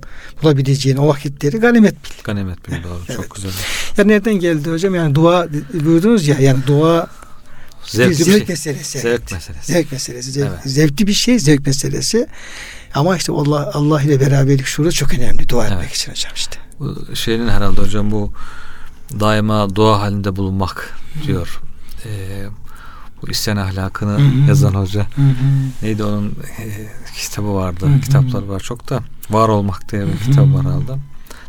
[0.42, 2.10] bulabileceğin o vakitleri ganimet bil.
[2.24, 2.98] Ganimet bir doğru.
[3.08, 3.16] Evet.
[3.16, 3.50] Çok güzel.
[3.96, 4.94] Ya nereden geldi hocam?
[4.94, 5.48] Yani dua
[5.84, 7.06] buyurdunuz ya yani dua
[7.96, 8.46] Zevkli bir bir zevk şey.
[8.48, 8.98] meselesi.
[8.98, 9.33] Zevk evet.
[9.33, 9.72] meselesi.
[9.72, 10.31] Zevk meselesi.
[10.33, 10.61] Zevk, Evet.
[10.64, 12.27] Zevkli bir şey zevk meselesi.
[12.94, 15.94] Ama işte Allah Allah ile beraberlik şurada çok önemli dua etmek Evet.
[15.96, 16.57] için hocam işte.
[16.81, 18.33] Bu şeyin herhalde hocam bu
[19.20, 21.61] daima dua halinde bulunmak diyor.
[22.05, 22.46] Ee,
[23.22, 24.48] bu isyan ahlakını Hı hı.
[24.48, 25.01] yazan hoca.
[25.01, 25.33] Hı hı.
[25.83, 26.64] Neydi onun e,
[27.16, 27.87] kitabı vardı.
[27.87, 28.01] Hı hı.
[28.01, 29.01] Kitapları var çok da.
[29.31, 30.31] Var olmak diye bir Hı hı.
[30.31, 30.92] kitap var herhalde.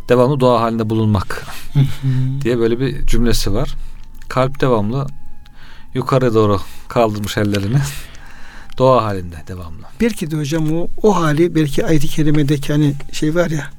[0.09, 1.85] Devamlı dua halinde bulunmak Hı hı.
[2.41, 3.75] diye böyle bir cümlesi var.
[4.29, 5.07] Kalp devamlı
[5.93, 7.77] yukarı doğru kaldırmış ellerini.
[8.77, 9.81] Dua halinde devamlı.
[10.01, 13.69] Belki de hocam o, o hali belki ayet-i kerimedeki hani şey var ya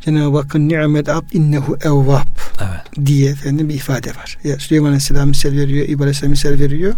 [0.00, 2.26] Cenab-ı Hakk'ın ni'met abd innehu evvab
[2.60, 3.06] Evet.
[3.06, 4.38] diye efendim bir ifade var.
[4.44, 6.94] Ya Süleyman Aleyhisselam misal veriyor, İbrahim Aleyhisselam misal veriyor.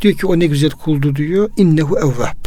[0.00, 1.50] Diyor ki o ne güzel kuldu diyor.
[1.56, 2.44] İnnehu evvab.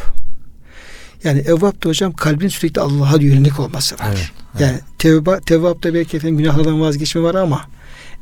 [1.24, 4.08] Yani evvab da hocam kalbin sürekli Allah'a yönelik olması var.
[4.08, 4.32] Evet.
[4.60, 7.62] Yani tevba, tevvapta belki efendim günahlardan vazgeçme var ama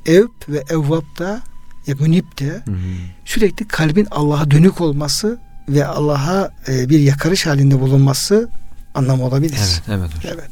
[0.05, 1.41] ev ve evvapta
[1.87, 2.75] ya münip de Hı hı.
[3.25, 5.37] sürekli kalbin Allah'a dönük olması
[5.69, 8.49] ve Allah'a e, bir yakarış halinde bulunması
[8.95, 9.57] anlamı olabilir.
[9.59, 10.33] Evet, evet hocam.
[10.35, 10.49] Evet.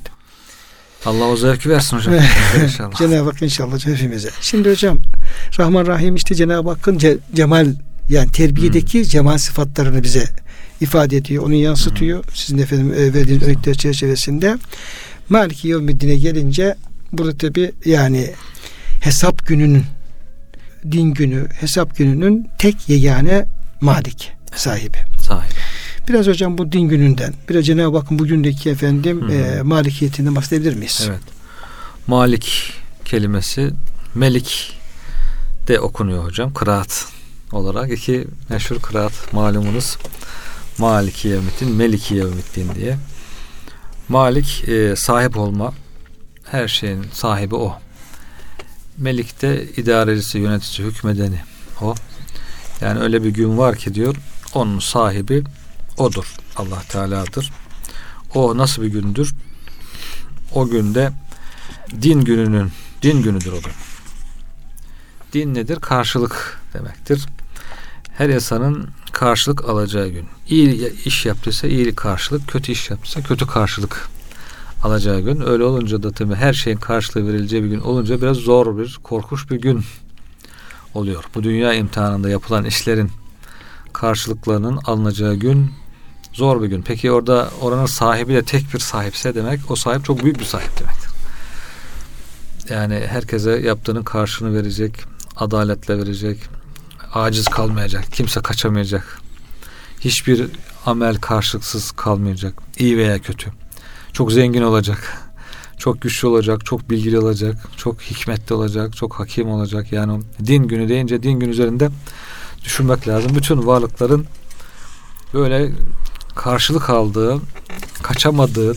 [1.06, 2.14] Allah o zevki versin hocam.
[2.64, 2.96] İnşallah.
[2.98, 4.30] Cenab-ı Hak inşallah hepimize.
[4.42, 5.00] Şimdi hocam
[5.60, 7.76] Rahman Rahim işte Cenab-ı Hakk'ın ce- cemal
[8.10, 9.08] yani terbiyedeki Hmm.
[9.08, 10.26] cemal sıfatlarını bize
[10.82, 11.44] ifade ediyor.
[11.44, 12.24] Onu yansıtıyor.
[12.24, 12.36] Hmm.
[12.36, 14.58] Sizin efendim e, verdiğiniz örnekler çerçevesinde.
[15.30, 16.76] Maliki Yevmiddin'e gelince
[17.12, 18.32] burada tabi yani
[19.02, 19.84] hesap gününün
[20.92, 23.46] din günü, hesap gününün tek yegane
[23.82, 24.98] malik sahibi.
[25.18, 25.54] Sahibi.
[26.10, 29.34] Biraz hocam bu din gününden, biraz Cenab-ı Hakk'ın bugündeki efendim hı.
[29.34, 31.06] e, malikiyetinden bahsedebilir miyiz?
[31.10, 31.22] Evet.
[32.08, 32.74] Malik
[33.06, 33.72] kelimesi
[34.16, 34.74] Melik
[35.68, 36.54] de okunuyor hocam.
[36.54, 37.08] Kıraat
[37.52, 39.98] olarak iki meşhur kıraat malumunuz.
[40.78, 42.98] Maliki Yevmiddin, Meliki Yevmiddin diye.
[44.10, 45.74] Malik e, sahip olma.
[46.44, 47.80] Her şeyin sahibi o.
[48.98, 51.40] Melik de idarecisi, yöneticisi, hükmedeni
[51.82, 51.96] o.
[52.82, 54.16] Yani öyle bir gün var ki diyor
[54.54, 55.44] onun sahibi
[55.98, 56.36] odur.
[56.56, 57.52] Allah Teala'dır.
[58.34, 59.36] O nasıl bir gündür?
[60.54, 61.12] O günde
[62.02, 63.74] din gününün din günüdür o gün.
[65.34, 65.80] Din nedir?
[65.80, 67.26] Karşılık demektir.
[68.18, 70.28] Her insanın karşılık alacağı gün.
[70.50, 74.10] İyi iş yaptıysa iyi karşılık, kötü iş yaptıysa kötü karşılık
[74.84, 75.42] alacağı gün.
[75.42, 79.52] Öyle olunca da tabii her şeyin karşılığı verileceği bir gün olunca biraz zor bir, korkunç
[79.52, 79.84] bir gün
[80.94, 81.24] oluyor.
[81.36, 83.12] Bu dünya imtihanında yapılan işlerin
[83.94, 85.72] karşılıklarının alınacağı gün
[86.34, 86.82] zor bir gün.
[86.82, 90.80] Peki orada oranın sahibi de tek bir sahipse demek o sahip çok büyük bir sahip
[90.80, 91.10] demektir.
[92.70, 95.04] Yani herkese yaptığının karşılığını verecek,
[95.36, 96.40] adaletle verecek,
[97.14, 99.20] aciz kalmayacak, kimse kaçamayacak.
[100.00, 100.48] Hiçbir
[100.86, 103.63] amel karşılıksız kalmayacak, iyi veya kötü.
[104.14, 105.18] Çok zengin olacak,
[105.78, 109.92] çok güçlü olacak, çok bilgili olacak, çok hikmetli olacak, çok hakim olacak.
[109.92, 111.90] Yani din günü deyince din günü üzerinde
[112.64, 113.36] düşünmek lazım.
[113.36, 114.26] Bütün varlıkların
[115.34, 115.72] böyle
[116.36, 117.38] karşılık aldığı,
[118.04, 118.76] kaçamadığı,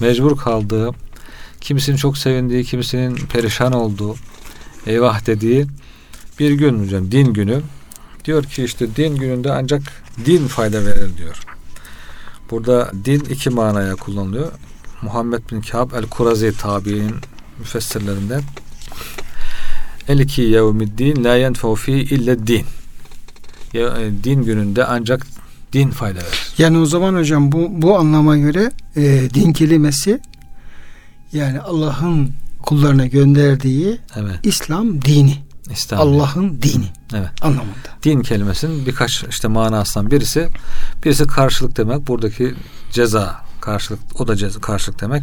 [0.00, 0.90] mecbur kaldığı,
[1.60, 4.14] kimisinin çok sevindiği, kimisinin perişan olduğu,
[4.86, 5.66] eyvah dediği
[6.38, 7.62] bir gün hocam, din günü.
[8.24, 9.82] Diyor ki işte din gününde ancak
[10.26, 11.46] din fayda verir diyor.
[12.50, 14.52] Burada din iki manaya kullanılıyor.
[15.02, 17.14] Muhammed bin Kâb el-Kurazi tabiinin
[17.58, 18.42] müfessirlerinden
[20.08, 22.64] El-iki yevmiddin la yenfe'u fi illa din.
[23.74, 23.80] E,
[24.24, 25.26] din gününde ancak
[25.72, 26.52] din fayda verir.
[26.58, 30.20] Yani o zaman hocam bu bu anlama göre e, din kelimesi
[31.32, 32.32] yani Allah'ın
[32.62, 34.38] kullarına gönderdiği Evet.
[34.42, 35.38] İslam dini.
[35.70, 36.00] İslam.
[36.00, 37.30] Allah'ın dini Evet.
[37.42, 37.88] anlamında.
[38.02, 40.48] Din kelimesinin birkaç işte manasından birisi
[41.04, 42.06] birisi karşılık demek.
[42.06, 42.54] Buradaki
[42.92, 45.22] ceza karşılık o da ceza karşılık demek.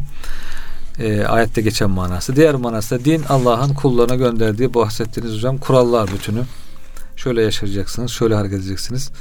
[1.00, 2.36] E, ayette geçen manası.
[2.36, 6.44] Diğer manası da din Allah'ın kullarına gönderdiği bahsettiğiniz hocam kurallar bütünü.
[7.16, 9.12] Şöyle yaşayacaksınız, şöyle hareket edeceksiniz.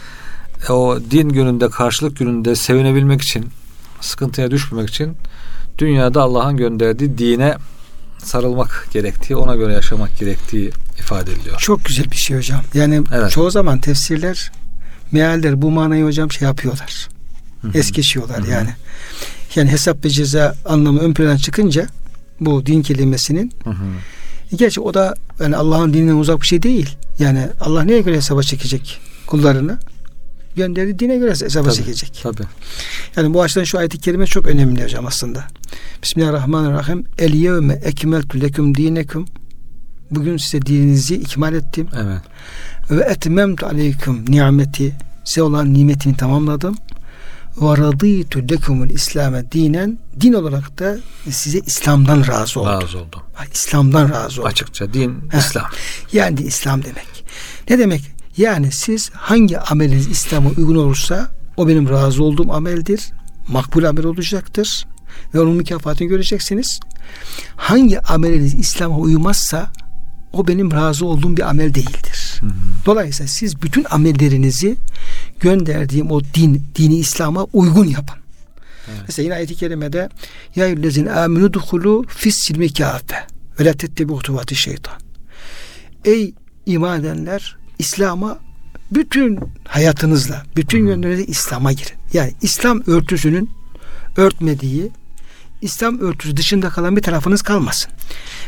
[0.68, 3.46] E, o din gününde, karşılık gününde sevinebilmek için,
[4.00, 5.16] sıkıntıya düşmemek için
[5.78, 7.56] dünyada Allah'ın gönderdiği dine
[8.18, 11.58] sarılmak gerektiği, ona göre yaşamak gerektiği ifade ediliyor.
[11.58, 12.60] Çok güzel bir şey hocam.
[12.74, 13.30] Yani Evet.
[13.30, 14.52] çoğu zaman tefsirler
[15.12, 17.08] mealler bu manayı hocam şey yapıyorlar.
[17.74, 18.70] Es geçiyorlar yani.
[19.54, 21.86] Yani hesap ve ceza anlamı ön plana çıkınca
[22.40, 24.56] bu din kelimesinin Hı hı.
[24.56, 26.96] gerçi o da yani Allah'ın dininden uzak bir şey değil.
[27.18, 29.78] Yani Allah neye göre hesaba çekecek kullarını?
[30.56, 32.20] gönderdiği dine göre hesaba Tabii, çekecek.
[32.22, 32.42] Tabii.
[33.16, 35.44] Yani bu açıdan şu ayet-i kerime çok önemli hocam aslında.
[36.02, 37.04] Bismillahirrahmanirrahim.
[37.18, 39.26] El yevme ekmeltu leküm dinekum.
[40.10, 41.88] Bugün size dininizi ikmal ettim.
[41.96, 42.20] Evet.
[42.90, 44.96] Ve etmemtu aleyküm nimeti.
[45.24, 46.76] Size olan nimetimi tamamladım.
[47.56, 49.98] Ve radîtu lekumul İslam'e dinen.
[50.20, 50.96] Din olarak da
[51.30, 52.72] size İslam'dan razı oldum.
[52.72, 53.20] Razı oldum.
[53.34, 54.50] Ha, İslam'dan razı oldum.
[54.50, 55.38] Açıkça din Heh.
[55.38, 55.66] İslam.
[56.12, 57.24] Yani İslam demek.
[57.70, 58.02] Ne demek?
[58.36, 63.00] Yani siz hangi ameliniz İslam'a uygun olursa o benim razı olduğum ameldir.
[63.48, 64.86] Makbul amel olacaktır.
[65.34, 66.80] Ve onun mükafatını göreceksiniz.
[67.56, 69.72] Hangi ameliniz İslam'a uymazsa
[70.32, 72.40] o benim razı olduğum bir amel değildir.
[72.40, 72.50] Hı hı.
[72.86, 74.76] Dolayısıyla siz bütün amellerinizi
[75.42, 78.16] gönderdiğim o din, dini İslam'a uygun yapın.
[78.88, 79.00] Evet.
[79.06, 80.08] Mesela yine ayet-i kerimede
[80.56, 83.26] Ya yüllezine aminu duhulu fis silmi kâfe
[83.60, 84.94] ve la tettebi şeytan.
[86.04, 86.34] Ey
[86.66, 88.38] iman edenler İslam'a
[88.90, 91.96] bütün hayatınızla, bütün yönlerinizle İslam'a girin.
[92.12, 93.50] Yani İslam örtüsünün
[94.16, 94.90] örtmediği,
[95.62, 97.92] İslam örtüsü dışında kalan bir tarafınız kalmasın.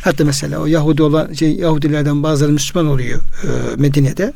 [0.02, 4.32] Hatta mesela o Yahudi olan şey Yahudilerden bazıları Müslüman oluyor e, Medine'de.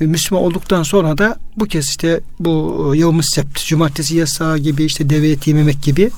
[0.00, 4.84] E, Müslüman olduktan sonra da bu kez işte bu e, yavmuz sept, cumartesi yasağı gibi
[4.84, 6.10] işte deve eti yememek gibi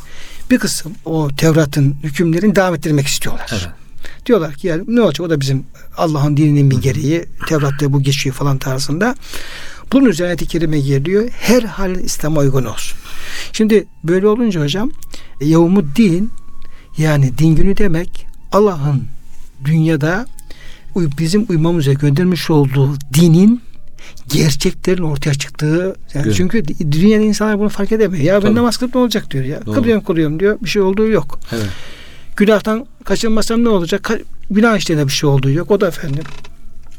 [0.50, 3.50] bir kısım o Tevrat'ın hükümlerini devam ettirmek istiyorlar.
[3.52, 3.68] Evet.
[4.26, 5.64] Diyorlar ki yani ne olacak o da bizim
[5.96, 9.14] Allah'ın dininin bir gereği Tevrat'ta bu geçiyor falan tarzında.
[9.92, 11.28] Bunun üzerine ayet-i kerime geliyor.
[11.30, 12.98] Her hal İslam'a uygun olsun.
[13.52, 14.90] Şimdi böyle olunca hocam
[15.40, 16.30] e, yevmud din
[16.98, 19.04] yani din günü demek Allah'ın
[19.64, 20.26] dünyada
[20.96, 23.62] bizim uymamız üzere göndermiş olduğu dinin
[24.28, 26.32] gerçeklerin ortaya çıktığı yani Gün.
[26.32, 28.24] çünkü dünyanın insanlar bunu fark edemiyor.
[28.24, 28.54] Ya ben Tabii.
[28.54, 29.66] namaz kılıp ne olacak diyor ya.
[29.66, 29.74] Doğru.
[29.74, 30.58] Kılıyorum kılıyorum diyor.
[30.62, 31.38] Bir şey olduğu yok.
[31.52, 31.66] Evet.
[32.36, 34.00] Günahtan kaçınmasam ne olacak?
[34.04, 35.70] Ka- günah işlerine bir şey olduğu yok.
[35.70, 36.24] O da efendim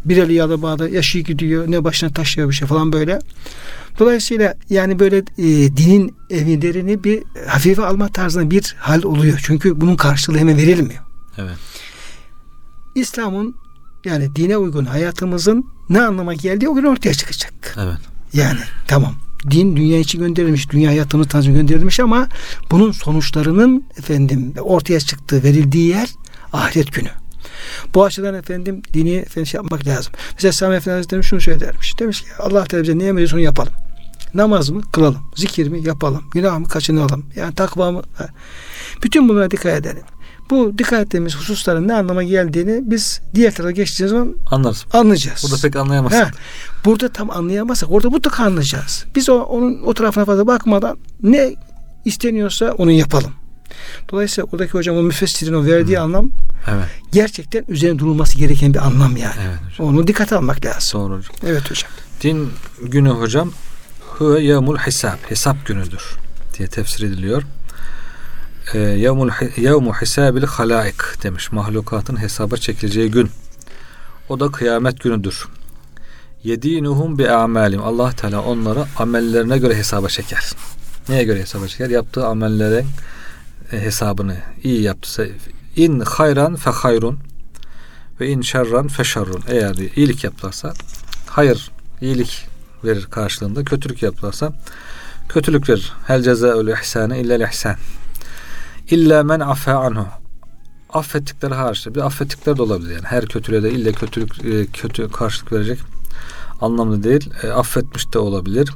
[0.06, 1.71] bir eli yağda bağda yaşıyor gidiyor.
[1.71, 3.19] Ne başına taşıyor bir şey falan böyle.
[4.00, 5.24] Dolayısıyla yani böyle e,
[5.78, 9.39] dinin emirlerini bir hafife alma tarzında bir hal oluyor.
[9.43, 11.02] Çünkü bunun karşılığı hemen verilmiyor.
[11.38, 11.56] Evet.
[12.95, 13.56] İslam'ın
[14.06, 17.78] yani dine uygun hayatımızın ne anlama geldiği o gün ortaya çıkacak.
[17.80, 17.98] Evet.
[18.34, 19.16] Yani tamam.
[19.52, 22.28] Din dünya için gönderilmiş, dünya hayatımız tanzim gönderilmiş ama
[22.72, 26.10] bunun sonuçlarının efendim ortaya çıktığı, verildiği yer
[26.54, 27.10] ahiret günü.
[27.94, 30.14] Bu açıdan efendim dini efendim şey yapmak lazım.
[30.34, 32.00] Mesela Sami Efendi Hazretleri şunu söylermiş.
[32.00, 33.74] Demiş ki Allah Teala bize ne emrediyorsa onu yapalım.
[34.34, 34.82] Namaz mı?
[34.92, 35.22] Kılalım.
[35.36, 35.84] Zikir mi?
[35.84, 36.24] Yapalım.
[36.34, 36.68] Günah mı?
[36.68, 37.26] Kaçınalım.
[37.36, 38.02] Yani takva mı?
[39.04, 40.04] Bütün bunlara dikkat edelim.
[40.52, 44.86] Bu dikkat ettiğimiz hususların ne anlama geldiğini biz diğer tarafa geçtiğimiz zaman Anlarız.
[44.94, 45.44] anlayacağız.
[45.44, 46.26] Burada pek anlayamazsın.
[46.86, 49.06] Burada tam anlayamazsak orada mutlaka anlayacağız.
[49.16, 51.56] Biz o, onun o tarafına fazla bakmadan ne
[52.06, 53.32] isteniyorsa onu yapalım.
[54.12, 56.32] Dolayısıyla oradaki hocam o müfessirin o verdiği anlam
[56.72, 56.86] Evet.
[57.12, 59.36] gerçekten üzerine durulması gereken bir anlam yani.
[59.48, 59.88] Evet hocam.
[59.88, 61.02] Onu dikkate almak lazım.
[61.02, 61.36] Doğru hocam.
[61.46, 61.90] Evet hocam.
[62.24, 62.50] Din
[62.84, 63.52] günü hocam
[64.00, 65.32] huve yevmul hesap.
[65.32, 66.04] Hesap günüdür
[66.58, 67.44] diye tefsir ediliyor.
[68.74, 71.52] Ee, yevmul yevmu hisabil halaik demiş.
[71.52, 73.30] Mahlukatın hesaba çekileceği gün.
[74.30, 75.48] O da kıyamet günüdür.
[76.44, 77.84] Yedinuhum bi amalim.
[77.84, 80.52] Allah Teala onları amellerine göre hesaba çeker.
[81.10, 81.90] Neye göre hesaba çeker?
[81.90, 82.88] Yaptığı amellerin
[83.72, 85.24] e, hesabını iyi yaptıysa
[85.76, 87.20] in hayran fe hayrun
[88.20, 89.44] ve in şerran fe şerrun.
[89.48, 90.74] Eğer iyilik yaptılarsa
[91.28, 92.48] hayır iyilik
[92.84, 93.64] verir karşılığında.
[93.64, 94.54] Kötülük yaptılarsa
[95.30, 95.94] kötülük verir.
[96.08, 97.76] Hel cezaül ihsane illel ihsan.
[98.92, 100.08] İlla men afa anhu.
[100.90, 101.88] Affettikleri hariç.
[101.88, 103.06] Bir affettikleri de olabilir yani.
[103.06, 105.80] Her kötülüğe de illa kötülük e, kötü karşılık verecek
[106.62, 107.30] anlamda değil.
[107.44, 108.72] E, affetmiş de olabilir.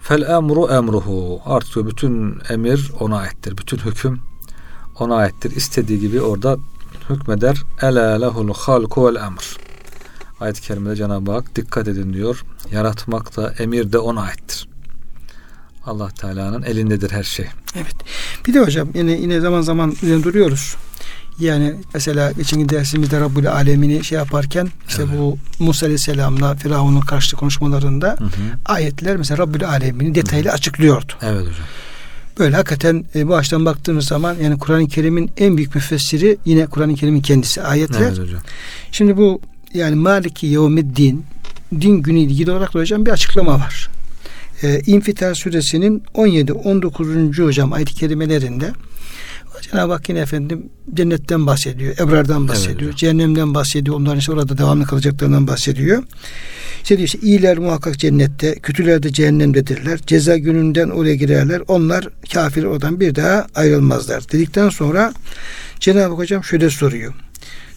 [0.00, 1.42] Fel emru emruhu.
[1.44, 3.56] Artık bütün emir ona aittir.
[3.58, 4.20] Bütün hüküm
[4.98, 5.56] ona aittir.
[5.56, 6.56] İstediği gibi orada
[7.10, 7.62] hükmeder.
[7.82, 9.56] Ela lehul halku vel emr.
[10.40, 12.44] Ayet-i kerimede Cenab-ı Hak dikkat edin diyor.
[12.72, 14.73] Yaratmak da emir de ona aittir.
[15.86, 17.46] Allah Teala'nın elindedir her şey.
[17.76, 17.94] Evet.
[18.46, 20.76] Bir de hocam yine yine zaman zaman üzerine duruyoruz.
[21.40, 25.18] Yani mesela geçen dersimizde Rabbül Alemini şey yaparken işte Evet.
[25.18, 28.28] bu Musa Aleyhisselam'la Firavun'un karşı konuşmalarında Hı hı.
[28.64, 31.12] ayetler mesela Rabbül Alemini detaylı açıklıyordu.
[31.22, 31.66] Evet hocam.
[32.38, 36.94] Böyle hakikaten e, bu açıdan baktığımız zaman yani Kur'an-ı Kerim'in en büyük müfessiri yine Kur'an-ı
[36.94, 38.00] Kerim'in kendisi ayetler.
[38.00, 38.40] Evet hocam.
[38.92, 39.40] Şimdi bu
[39.74, 41.24] yani Maliki Yevmiddin
[41.80, 43.90] din günü ilgili olarak da hocam bir açıklama var.
[44.64, 47.38] Ee, İnfitar suresinin 17 19.
[47.38, 48.72] hocam ayet-i kerimelerinde
[49.62, 52.96] Cenab-ı Hak yine efendim cennetten bahsediyor, ebrardan bahsediyor, hocam.
[52.96, 56.02] cehennemden bahsediyor, onların işte orada devamlı kalacaklarından bahsediyor.
[56.82, 59.98] İşte diyor işte iyiler muhakkak cennette, kötüler de cehennemdedirler.
[60.06, 61.62] Ceza gününden oraya girerler.
[61.68, 64.24] Onlar kafir oradan bir daha ayrılmazlar.
[64.32, 65.14] Dedikten sonra
[65.80, 67.14] Cenab-ı Hak hocam şöyle soruyor.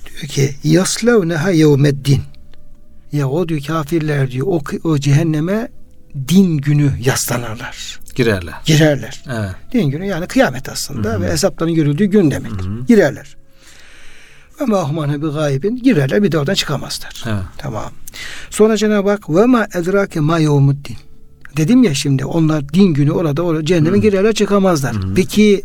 [0.05, 2.21] Diyor ki yaslavneha yevmeddin.
[3.11, 5.67] Ya o diyor kafirler diyor o, o cehenneme
[6.27, 7.99] din günü yaslanırlar.
[8.15, 8.53] Girerler.
[8.65, 9.23] Girerler.
[9.27, 9.51] Evet.
[9.73, 11.21] Din günü yani kıyamet aslında Hı hı.
[11.21, 12.51] ve hesapların görüldüğü gün demek.
[12.51, 12.85] Hı hı.
[12.87, 13.37] Girerler.
[14.61, 17.23] Ve mahumane bir gaybin girerler bir de oradan çıkamazlar.
[17.27, 17.43] Evet.
[17.57, 17.91] Tamam.
[18.49, 20.97] Sonra Cenab-ı Hak ve ma edrake ma yevmuddin.
[21.57, 24.01] Dedim ya şimdi onlar din günü orada orada cehenneme Hı.
[24.01, 24.95] girerler çıkamazlar.
[24.95, 25.13] Hı.
[25.15, 25.63] Peki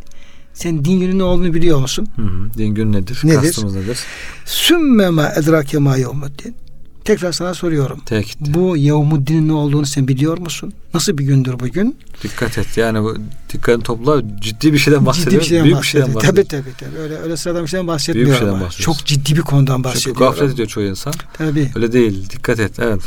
[0.54, 2.08] sen din günü ne olduğunu biliyor musun?
[2.16, 2.58] Hı hı.
[2.58, 3.20] Din gün nedir?
[3.24, 3.36] Nedir?
[3.42, 3.98] Kastımız nedir?
[4.44, 6.56] Sümme ma edrake ma yevmuddin.
[7.04, 8.00] Tekrar sana soruyorum.
[8.06, 8.40] Tekit.
[8.40, 10.72] Bu yevmuddinin ne olduğunu sen biliyor musun?
[10.94, 11.96] Nasıl bir gündür bugün?
[12.22, 12.76] Dikkat et.
[12.76, 13.16] Yani bu
[13.52, 14.22] dikkatini topla.
[14.40, 15.30] Ciddi bir şeyden bahsediyor.
[15.30, 16.36] Ciddi bir şeyden Büyük bir şeyden bahsediyor.
[16.36, 16.62] bahsediyor.
[16.64, 17.02] Tabii tabii tabii.
[17.02, 18.34] Öyle, öyle sıradan bir şeyden bahsetmiyorum.
[18.34, 18.64] şeyden ama.
[18.64, 18.84] bahsediyorsun.
[18.92, 20.20] Çok ciddi bir konudan Çünkü bahsediyorum.
[20.20, 21.14] gaflet ediyor çoğu insan.
[21.34, 21.70] Tabii.
[21.74, 22.30] Öyle değil.
[22.30, 22.78] Dikkat et.
[22.78, 23.00] Evet.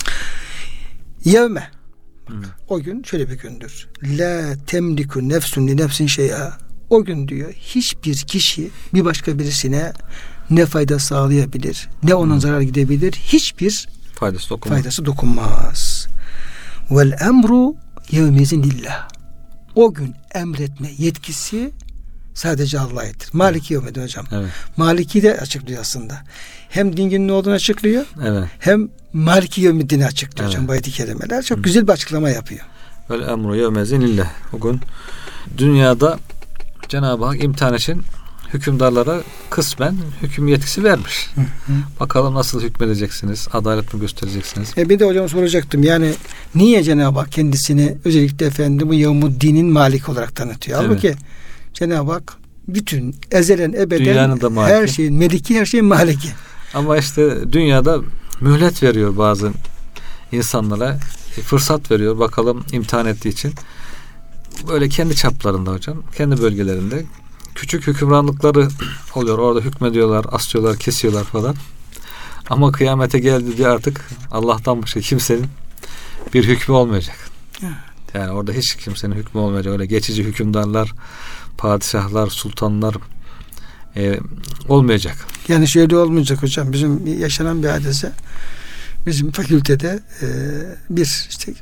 [1.26, 1.70] Yevme.
[2.28, 2.34] Hı.
[2.70, 3.88] O gün şöyle bir gündür.
[4.04, 6.58] La temliku nefsun li nefsin şey'a.
[6.90, 9.94] O gün diyor hiçbir kişi bir başka birisine
[10.50, 14.76] ne fayda sağlayabilir, ne onun zarar gidebilir, hiçbir Faydası dokunma.
[14.76, 16.08] faydası dokunmaz.
[16.92, 17.76] Vel emru
[18.12, 19.08] yevmezin lillah.
[19.76, 21.72] O gün emretme yetkisi
[22.34, 23.30] sadece Allah'a aittir.
[23.34, 24.26] Maliki yevmedin hocam.
[24.32, 24.50] Evet.
[24.78, 26.18] Maliki de açıklıyor aslında.
[26.70, 28.50] Hem din günün ne olduğunu açıklıyor, Evet.
[28.60, 30.56] hem Maliki yevmiddini açıklıyor Evet.
[30.56, 31.44] hocam bu ayet-i kerimeler.
[31.44, 32.66] Çok güzel bir açıklama yapıyor.
[33.10, 34.32] Vel emru yevmezin lillah.
[34.52, 34.80] Bugün
[35.58, 36.20] dünyada
[36.90, 38.04] Cenab-ı Hak imtihan için
[38.56, 41.30] hükümdarlara kısmen hüküm yetkisi vermiş.
[42.00, 43.48] Bakalım nasıl hükmedeceksiniz?
[43.54, 44.74] Adalet mi göstereceksiniz?
[44.78, 46.12] E bir de hocam soracaktım yani
[46.56, 50.80] niye Cenab-ı Hak kendisini özellikle efendim bu yevmud dinin malik olarak tanıtıyor?
[50.80, 50.90] Evet.
[50.90, 51.16] Halbuki
[51.74, 52.34] Cenab-ı Hak
[52.68, 56.30] bütün ezelen ebeden her şeyin meliki her şeyin maliki.
[56.74, 58.00] Ama işte dünyada
[58.42, 59.52] mühlet veriyor bazı
[60.32, 61.00] insanlara.
[61.38, 63.54] E, Fırsat veriyor bakalım imtihan ettiği için.
[64.68, 66.04] Böyle kendi çaplarında hocam.
[66.18, 67.06] Kendi bölgelerinde.
[67.56, 68.68] Küçük hükümranlıkları
[69.16, 69.38] oluyor.
[69.38, 71.56] Orada hükmediyorlar, asıyorlar, kesiyorlar falan.
[72.50, 75.46] Ama kıyamete geldi diye artık Allah'tan başka kimsenin
[76.34, 77.18] bir hükmü olmayacak.
[78.14, 79.74] Yani orada hiç kimsenin hükmü olmayacak.
[79.74, 80.94] Öyle geçici hükümdarlar,
[81.58, 82.96] padişahlar, sultanlar
[83.96, 84.20] e,
[84.68, 85.16] olmayacak.
[85.48, 88.12] Yani şöyle olmayacak hocam bizim yaşanan bir hadise
[89.06, 90.28] bizim fakültede e,
[90.90, 91.54] bir işte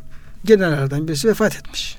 [0.46, 1.98] generallerden birisi vefat etmiş.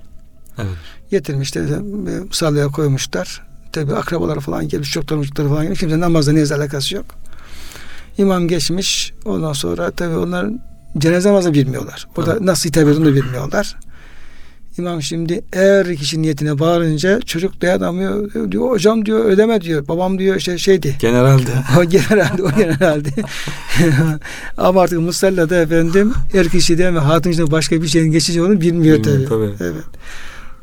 [0.58, 0.76] Evet.
[1.10, 3.53] Getirmişler e, musallaya koymuşlar.
[3.74, 5.80] Tabi akrabaları falan gelmiş, çoktan çocukları falan gelmiş.
[5.80, 7.04] Kimse namazla neyse alakası yok.
[8.18, 9.12] İmam geçmiş.
[9.24, 10.60] Ondan sonra tabi onların
[10.98, 12.06] cenaze namazı bilmiyorlar.
[12.16, 12.40] Burada Evet.
[12.40, 13.76] nasıl hitap da bilmiyorlar.
[14.78, 18.32] İmam şimdi eğer kişi niyetine bağırınca çocuk dayanamıyor.
[18.52, 19.88] Diyor hocam diyor ödeme diyor.
[19.88, 20.96] Babam diyor işte şeydi.
[21.00, 21.50] Genelde.
[21.78, 23.10] O generaldi, o generaldi.
[24.58, 29.28] Ama artık musallada efendim er kişiden ve hatun başka bir şeyin geçici olduğunu bilmiyor Bilmiyor,
[29.28, 29.48] tabii.
[29.58, 29.64] tabii.
[29.70, 29.84] Evet.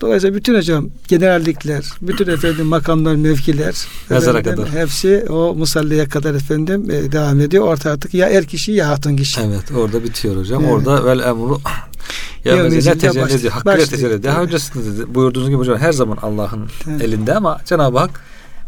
[0.02, 3.76] Dolayısıyla bütün hocam generallikler, bütün efendim makamlar, mevkiler
[4.10, 4.80] Mezara efendim, kadar.
[4.82, 7.64] hepsi o musallaya kadar efendim e, devam ediyor.
[7.68, 9.42] Orta artık ya er kişi ya hatun kişi.
[9.42, 10.64] Evet orada bitiyor hocam.
[10.64, 10.74] Evet.
[10.74, 11.62] Orada vel emru
[12.46, 13.54] Ya mezine tecelli ediyor.
[13.54, 14.24] Hakkıyla tecelli ediyor.
[14.24, 17.02] Daha öncesinde de buyurduğunuz gibi hocam her zaman Allah'ın Evet.
[17.02, 18.22] elinde ama Cenab-ı Hak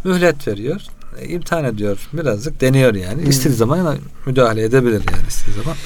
[0.04, 0.82] mühlet veriyor.
[1.20, 1.98] e, imtihan ediyor.
[2.14, 3.20] Birazcık deniyor yani.
[3.22, 3.28] Evet.
[3.28, 5.78] İstediği zaman müdahale edebilir yani istediği zaman.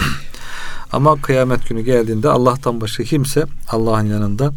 [0.92, 4.52] ama kıyamet günü geldiğinde Allah'tan başka kimse Allah'ın yanında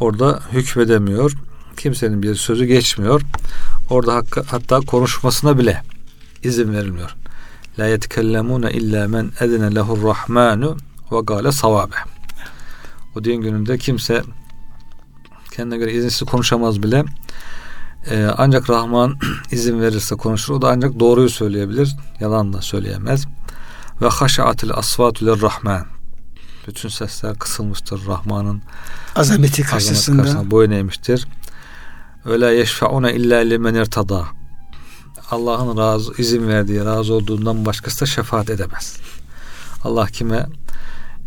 [0.00, 1.32] orada hükmedemiyor.
[1.76, 3.22] Kimsenin bir sözü geçmiyor.
[3.90, 5.82] Orada hakkı, hatta konuşmasına bile
[6.42, 7.16] izin verilmiyor.
[7.78, 10.76] La yetekellemune illa men edine lehur rahmanu
[11.12, 11.96] ve gale savabe.
[13.16, 14.22] O din gününde kimse
[15.52, 17.04] kendine göre izinsiz konuşamaz bile.
[18.10, 19.18] Ee, ancak Rahman
[19.50, 20.54] izin verirse konuşur.
[20.54, 21.96] O da ancak doğruyu söyleyebilir.
[22.20, 23.24] Yalan da söyleyemez.
[24.02, 25.95] Ve haşaatil asvatu rahman.
[26.66, 28.62] Bütün sesler kısılmıştır Rahman'ın
[29.16, 30.22] Azameti karşısında.
[30.22, 31.28] karşısında boyun eğmiştir.
[32.24, 34.26] Öyle yeşfaune illa limen irtada.
[35.30, 38.96] Allah'ın razı izin verdiği, razı olduğundan başkası da şefaat edemez.
[39.84, 40.46] Allah kime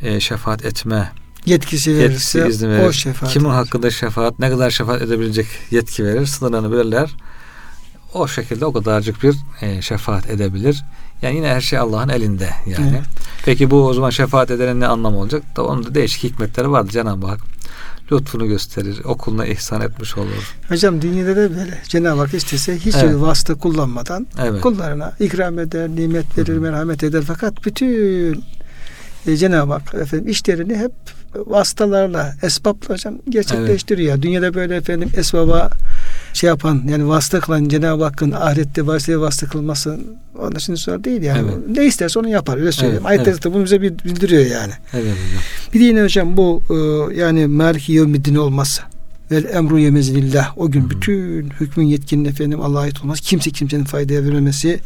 [0.02, 1.12] e, şefaat etme
[1.46, 2.88] Yetkisi yetkisi verirse izni verir.
[2.88, 3.32] o şefaat.
[3.34, 3.56] Kimin eder.
[3.56, 7.16] hakkında şefaat, ne kadar şefaat edebilecek yetki verir, sınırlarını belirler.
[8.14, 10.84] O şekilde o kadarcık bir e, şefaat edebilir.
[11.22, 12.90] Yani yine her şey Allah'ın elinde yani.
[12.90, 13.06] Evet.
[13.46, 15.44] Peki bu o zaman şefaat edenin ne anlamı olacak?
[15.56, 17.40] Da onun da değişik hikmetleri vardır Cenab-ı Hak.
[18.12, 20.56] Lütfunu gösterir, okuluna ihsan etmiş olur.
[20.70, 21.78] Hocam dünyada da böyle.
[21.88, 23.16] Cenab-ı Hak istese hiç Evet.
[23.16, 24.62] vasıta kullanmadan Evet.
[24.62, 26.62] kullarına ikram eder, nimet verir, Hı hı.
[26.62, 27.24] merhamet eder.
[27.28, 28.44] Fakat bütün
[29.28, 30.92] e, Cenab-ı Hak efendim işlerini hep
[31.36, 34.22] vasıtalarla, esbapla hocam gerçekleştiriyor.
[34.22, 35.70] Dünyada böyle efendim esbaba
[36.34, 40.00] şey yapan yani vasıta kılan Cenab-ı Hakk'ın ahirette vasıtaya vasıta kılması
[40.40, 41.40] onun için zor değil yani.
[41.40, 41.78] Evet.
[41.78, 43.04] Ne isterse onu yapar öyle söyleyeyim.
[43.08, 43.54] Evet, Ayetler evet.
[43.54, 44.74] bunu bize bildiriyor yani.
[44.94, 45.42] Evet hocam.
[45.74, 46.76] Bir de yine hocam bu e,
[47.16, 48.84] yani Maliki Yevmiddin olmazsa
[49.32, 53.20] vel emru yemezilillah o gün bütün hükmün yetkinin efendim Allah'a ait olmaz.
[53.20, 54.80] Kimse kimsenin faydaya verememesi.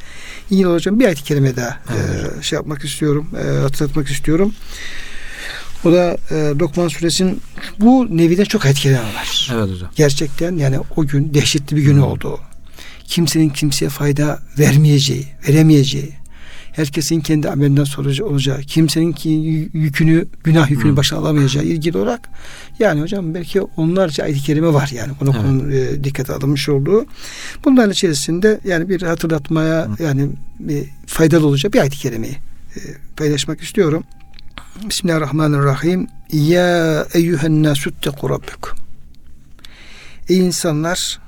[0.49, 2.33] Yine hocam bir ayet-i kerime daha Evet.
[2.39, 4.53] e, şey yapmak istiyorum, e, hatırlatmak istiyorum.
[5.85, 7.41] O da e, Lokman suresinin
[7.79, 9.51] bu neviden çok etkilenen var.
[9.53, 9.89] Evet hocam.
[9.95, 12.39] Gerçekten yani o gün dehşetli bir gün oldu.
[13.03, 16.09] Kimsenin kimseye fayda vermeyeceği, veremeyeceği,
[16.71, 19.29] herkesin kendi amelinden sorucu olacağı, kimsenin ki
[19.73, 20.97] yükünü, günah yükünü Hı.
[20.97, 22.29] başa alamayacağı ilgili olarak
[22.79, 25.43] yani hocam belki onlarca ayet-i kerime var yani bunu Evet.
[25.43, 27.05] bunun e, dikkate alınmış olduğu.
[27.65, 30.03] Bunların içerisinde yani bir hatırlatmaya Hı.
[30.03, 30.29] yani
[30.59, 32.33] bir faydalı olacak bir ayet-i kerimeyi
[32.75, 32.79] e,
[33.17, 34.03] paylaşmak istiyorum.
[34.81, 36.07] Bismillahirrahmanirrahim.
[36.31, 38.77] Ya eyyühen nasutteku rabbekum.
[40.29, 41.19] Ey insanlar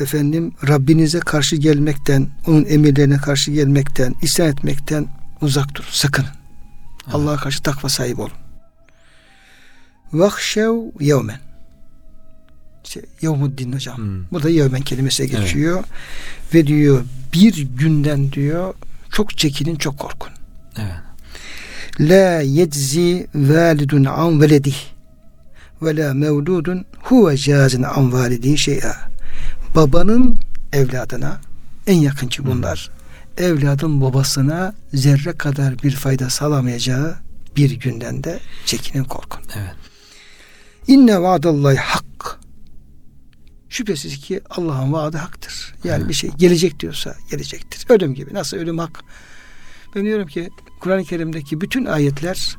[0.00, 5.06] efendim Rabbinize karşı gelmekten, onun emirlerine karşı gelmekten, isyan etmekten
[5.40, 5.86] uzak durun.
[5.90, 6.28] Sakının.
[7.04, 7.14] Evet.
[7.14, 8.32] Allah'a karşı takva sahibi olun.
[10.12, 11.40] Vahşev yevmen.
[12.84, 13.96] İşte yevmuddin hocam.
[13.96, 14.24] Hmm.
[14.32, 15.84] Burada yevmen kelimesi geçiyor.
[16.54, 18.74] Ve diyor bir günden diyor
[19.12, 20.30] çok çekinin çok korkun.
[20.78, 21.11] Evet.
[22.00, 24.76] La yeczi validun an veledih
[25.82, 28.96] ve la mevludun huve cazin an validihi şey'a.
[29.76, 30.36] Babanın
[30.72, 31.40] evladına
[31.86, 32.90] en yakın ki bunlar.
[33.38, 37.16] Evladın babasına zerre kadar bir fayda sağlamayacağı
[37.56, 39.40] bir günden de çekinin korkun.
[39.56, 39.74] Evet.
[40.86, 42.38] İnne vaadallahi hak.
[43.68, 45.74] Şüphesiz ki Allah'ın vaadi haktır.
[45.84, 46.08] Yani Evet.
[46.08, 47.86] bir şey gelecek diyorsa gelecektir.
[47.88, 48.34] Ölüm gibi.
[48.34, 49.00] Nasıl ölüm hak?
[49.94, 52.56] Ben diyorum ki Kur'an-ı Kerim'deki bütün ayetler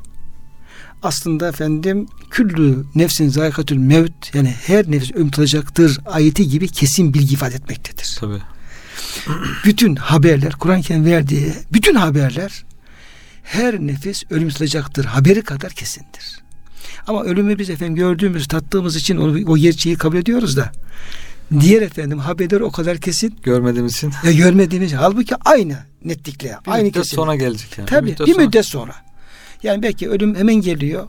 [1.02, 7.34] aslında efendim küllü nefsin zayikatül mevt yani her nefis ölüm tadacaktır ayeti gibi kesin bilgi
[7.34, 8.16] ifade etmektedir.
[8.20, 8.42] Tabii.
[9.64, 12.64] Bütün haberler Kur'an-ı Kerim verdiği bütün haberler
[13.42, 16.44] her nefis ölüm tadacaktır haberi kadar kesindir.
[17.06, 20.72] Ama ölümü biz efendim gördüğümüz, tattığımız için o, o gerçeği kabul ediyoruz da
[21.60, 26.84] diğer efendim haberler o kadar kesin Görmediğimiz için ya görmediğimiz halbuki aynı netlikle bir aynı
[26.84, 27.16] müddet kesin.
[27.16, 27.86] sonra gelecek yani.
[27.86, 28.46] Tabii bir sonra.
[28.46, 28.94] müddet sonra.
[29.62, 31.06] Yani belki ölüm hemen geliyor.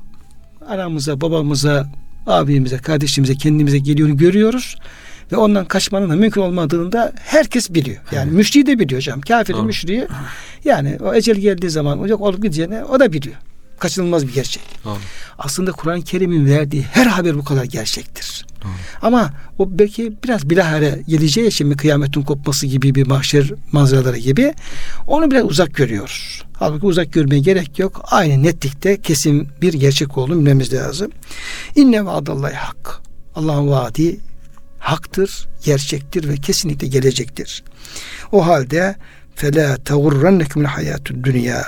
[0.70, 1.92] Anamıza, babamıza,
[2.28, 4.76] abimize, kardeşimize, kendimize geliyor görüyoruz.
[5.32, 7.98] Ve ondan kaçmanın da mümkün olmadığını da herkes biliyor.
[8.12, 8.34] Yani Evet.
[8.34, 9.22] müşriği de biliyor hocam.
[9.22, 10.08] Kafirin müşriği
[10.66, 13.36] yani o ecel geldiği zaman olacak olup gideceğini o da biliyor.
[13.80, 14.64] Kaçınılmaz bir gerçek.
[14.86, 14.98] Doğru.
[15.38, 18.46] Aslında Kur'an-ı Kerim'in verdiği her haber bu kadar gerçektir.
[18.64, 18.72] Doğru.
[19.02, 24.54] Ama o belki biraz bilahare geleceği için mi kıyametin kopması gibi bir mahşer manzaraları gibi
[25.08, 26.44] onu biraz uzak görüyoruz.
[26.54, 28.02] Halbuki uzak görmeye gerek yok.
[28.04, 31.12] Aynı netlikte kesin bir gerçek olduğunu bilmemiz lazım.
[31.76, 33.02] İnne vaadallahi hak.
[33.36, 34.20] Allah'ın vaadi
[34.80, 37.64] haktır, gerçektir ve kesinlikle gelecektir.
[38.32, 38.96] O halde
[39.36, 41.66] fela tagurrannekumul hayatud dünya.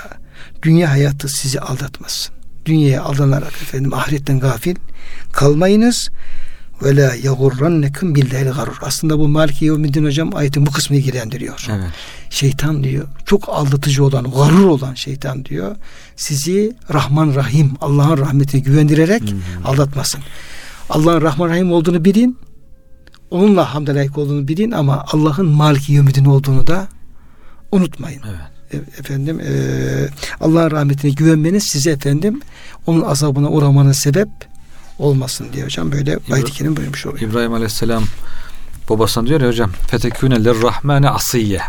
[0.62, 2.34] Dünya hayatı sizi aldatmasın.
[2.66, 4.76] Dünyaya aldanarak efendim ahiretten gafil
[5.32, 6.10] kalmayınız.
[6.82, 8.76] Ve la yagurrannekum billahil garur.
[8.82, 11.66] Aslında bu Maliki Yevmiddin hocam ayetin bu kısmını ilgilendiriyor.
[11.70, 11.90] Evet.
[12.30, 15.76] Şeytan diyor çok aldatıcı olan, garur olan şeytan diyor.
[16.16, 19.68] Sizi Rahman Rahim Allah'ın rahmetine güvendirerek Hı hı.
[19.68, 20.20] aldatmasın.
[20.90, 22.38] Allah'ın Rahman Rahim olduğunu bilin.
[23.30, 26.88] Onunla hamd layık olduğunu bilin ama Allah'ın Maliki Yevmiddin olduğunu da
[27.72, 28.22] unutmayın.
[28.28, 28.57] Evet.
[28.98, 29.50] Efendim e,
[30.40, 32.40] Allah'ın rahmetine güvenmeniz size efendim
[32.86, 34.28] onun azabına uğramanın sebep
[34.98, 37.30] olmasın diye hocam böyle ayet-i kerim buyurmuş oluyor.
[37.30, 38.04] İbrahim Aleyhisselam
[38.90, 41.60] babasına diyor ya hocam fetekûne lirrahmane asiyye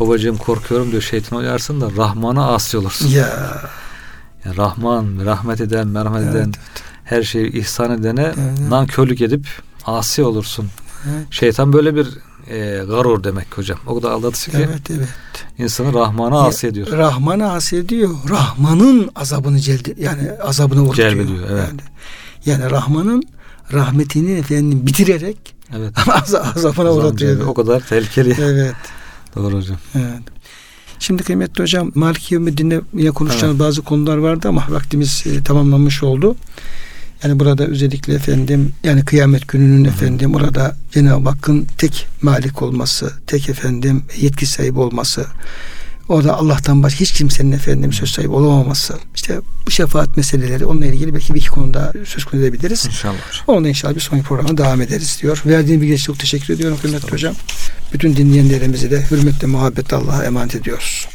[0.00, 3.08] babacığım korkuyorum diyor şeytan uyarsın da Rahman'a asi olursun.
[3.08, 3.28] Ya
[4.44, 6.52] Yani Rahman, rahmet eden, merhamet Evet, eden,
[7.04, 8.68] her şeyi ihsan edene Evet.
[8.68, 9.46] nankörlük edip
[9.86, 10.68] asi olursun.
[11.10, 11.26] Evet.
[11.30, 12.08] Şeytan böyle bir
[12.50, 13.78] e, garur demek hocam.
[13.86, 15.08] O kadar aldatıcı ki evet evet.
[15.58, 16.86] insanı Rahman'a asi ediyor.
[16.92, 18.10] Rahman'a asi ediyor.
[18.28, 21.10] Rahman'ın azabını celdi yani azabını uğratıyor.
[21.10, 21.68] Celbediyor, evet.
[21.68, 21.80] Yani,
[22.46, 23.22] yani Rahman'ın
[23.72, 25.94] rahmetini efendim bitirerek Evet.
[26.08, 27.46] az- azabına uğratıyor.
[27.46, 28.36] O kadar tehlikeli.
[28.40, 28.74] Evet.
[29.36, 29.76] Doğru hocam.
[29.94, 30.22] Evet.
[30.98, 36.36] Şimdi kıymetli hocam Maliki Yevmiddin'de yine konuşacağımız bazı konular vardı ama vaktimiz e, tamamlanmış oldu.
[37.24, 43.48] Yani burada özellikle efendim yani kıyamet gününün efendim burada Cenab-ı Hakk'ın tek malik olması, tek
[43.48, 45.26] efendim yetki sahibi olması,
[46.08, 51.14] orada Allah'tan başka hiç kimsenin efendim söz sahibi olamaması, işte bu şefaat meseleleri onunla ilgili
[51.14, 52.86] belki bir iki konuda söz konusu edebiliriz.
[52.86, 53.14] İnşallah.
[53.46, 55.42] Onunla inşallah bir sonraki programa devam ederiz diyor.
[55.46, 57.34] Verdiğin bilgi için çok teşekkür ediyorum kıymetli hocam.
[57.92, 61.08] Bütün dinleyenlerimizi de hürmetle muhabbetle Allah'a emanet ediyoruz.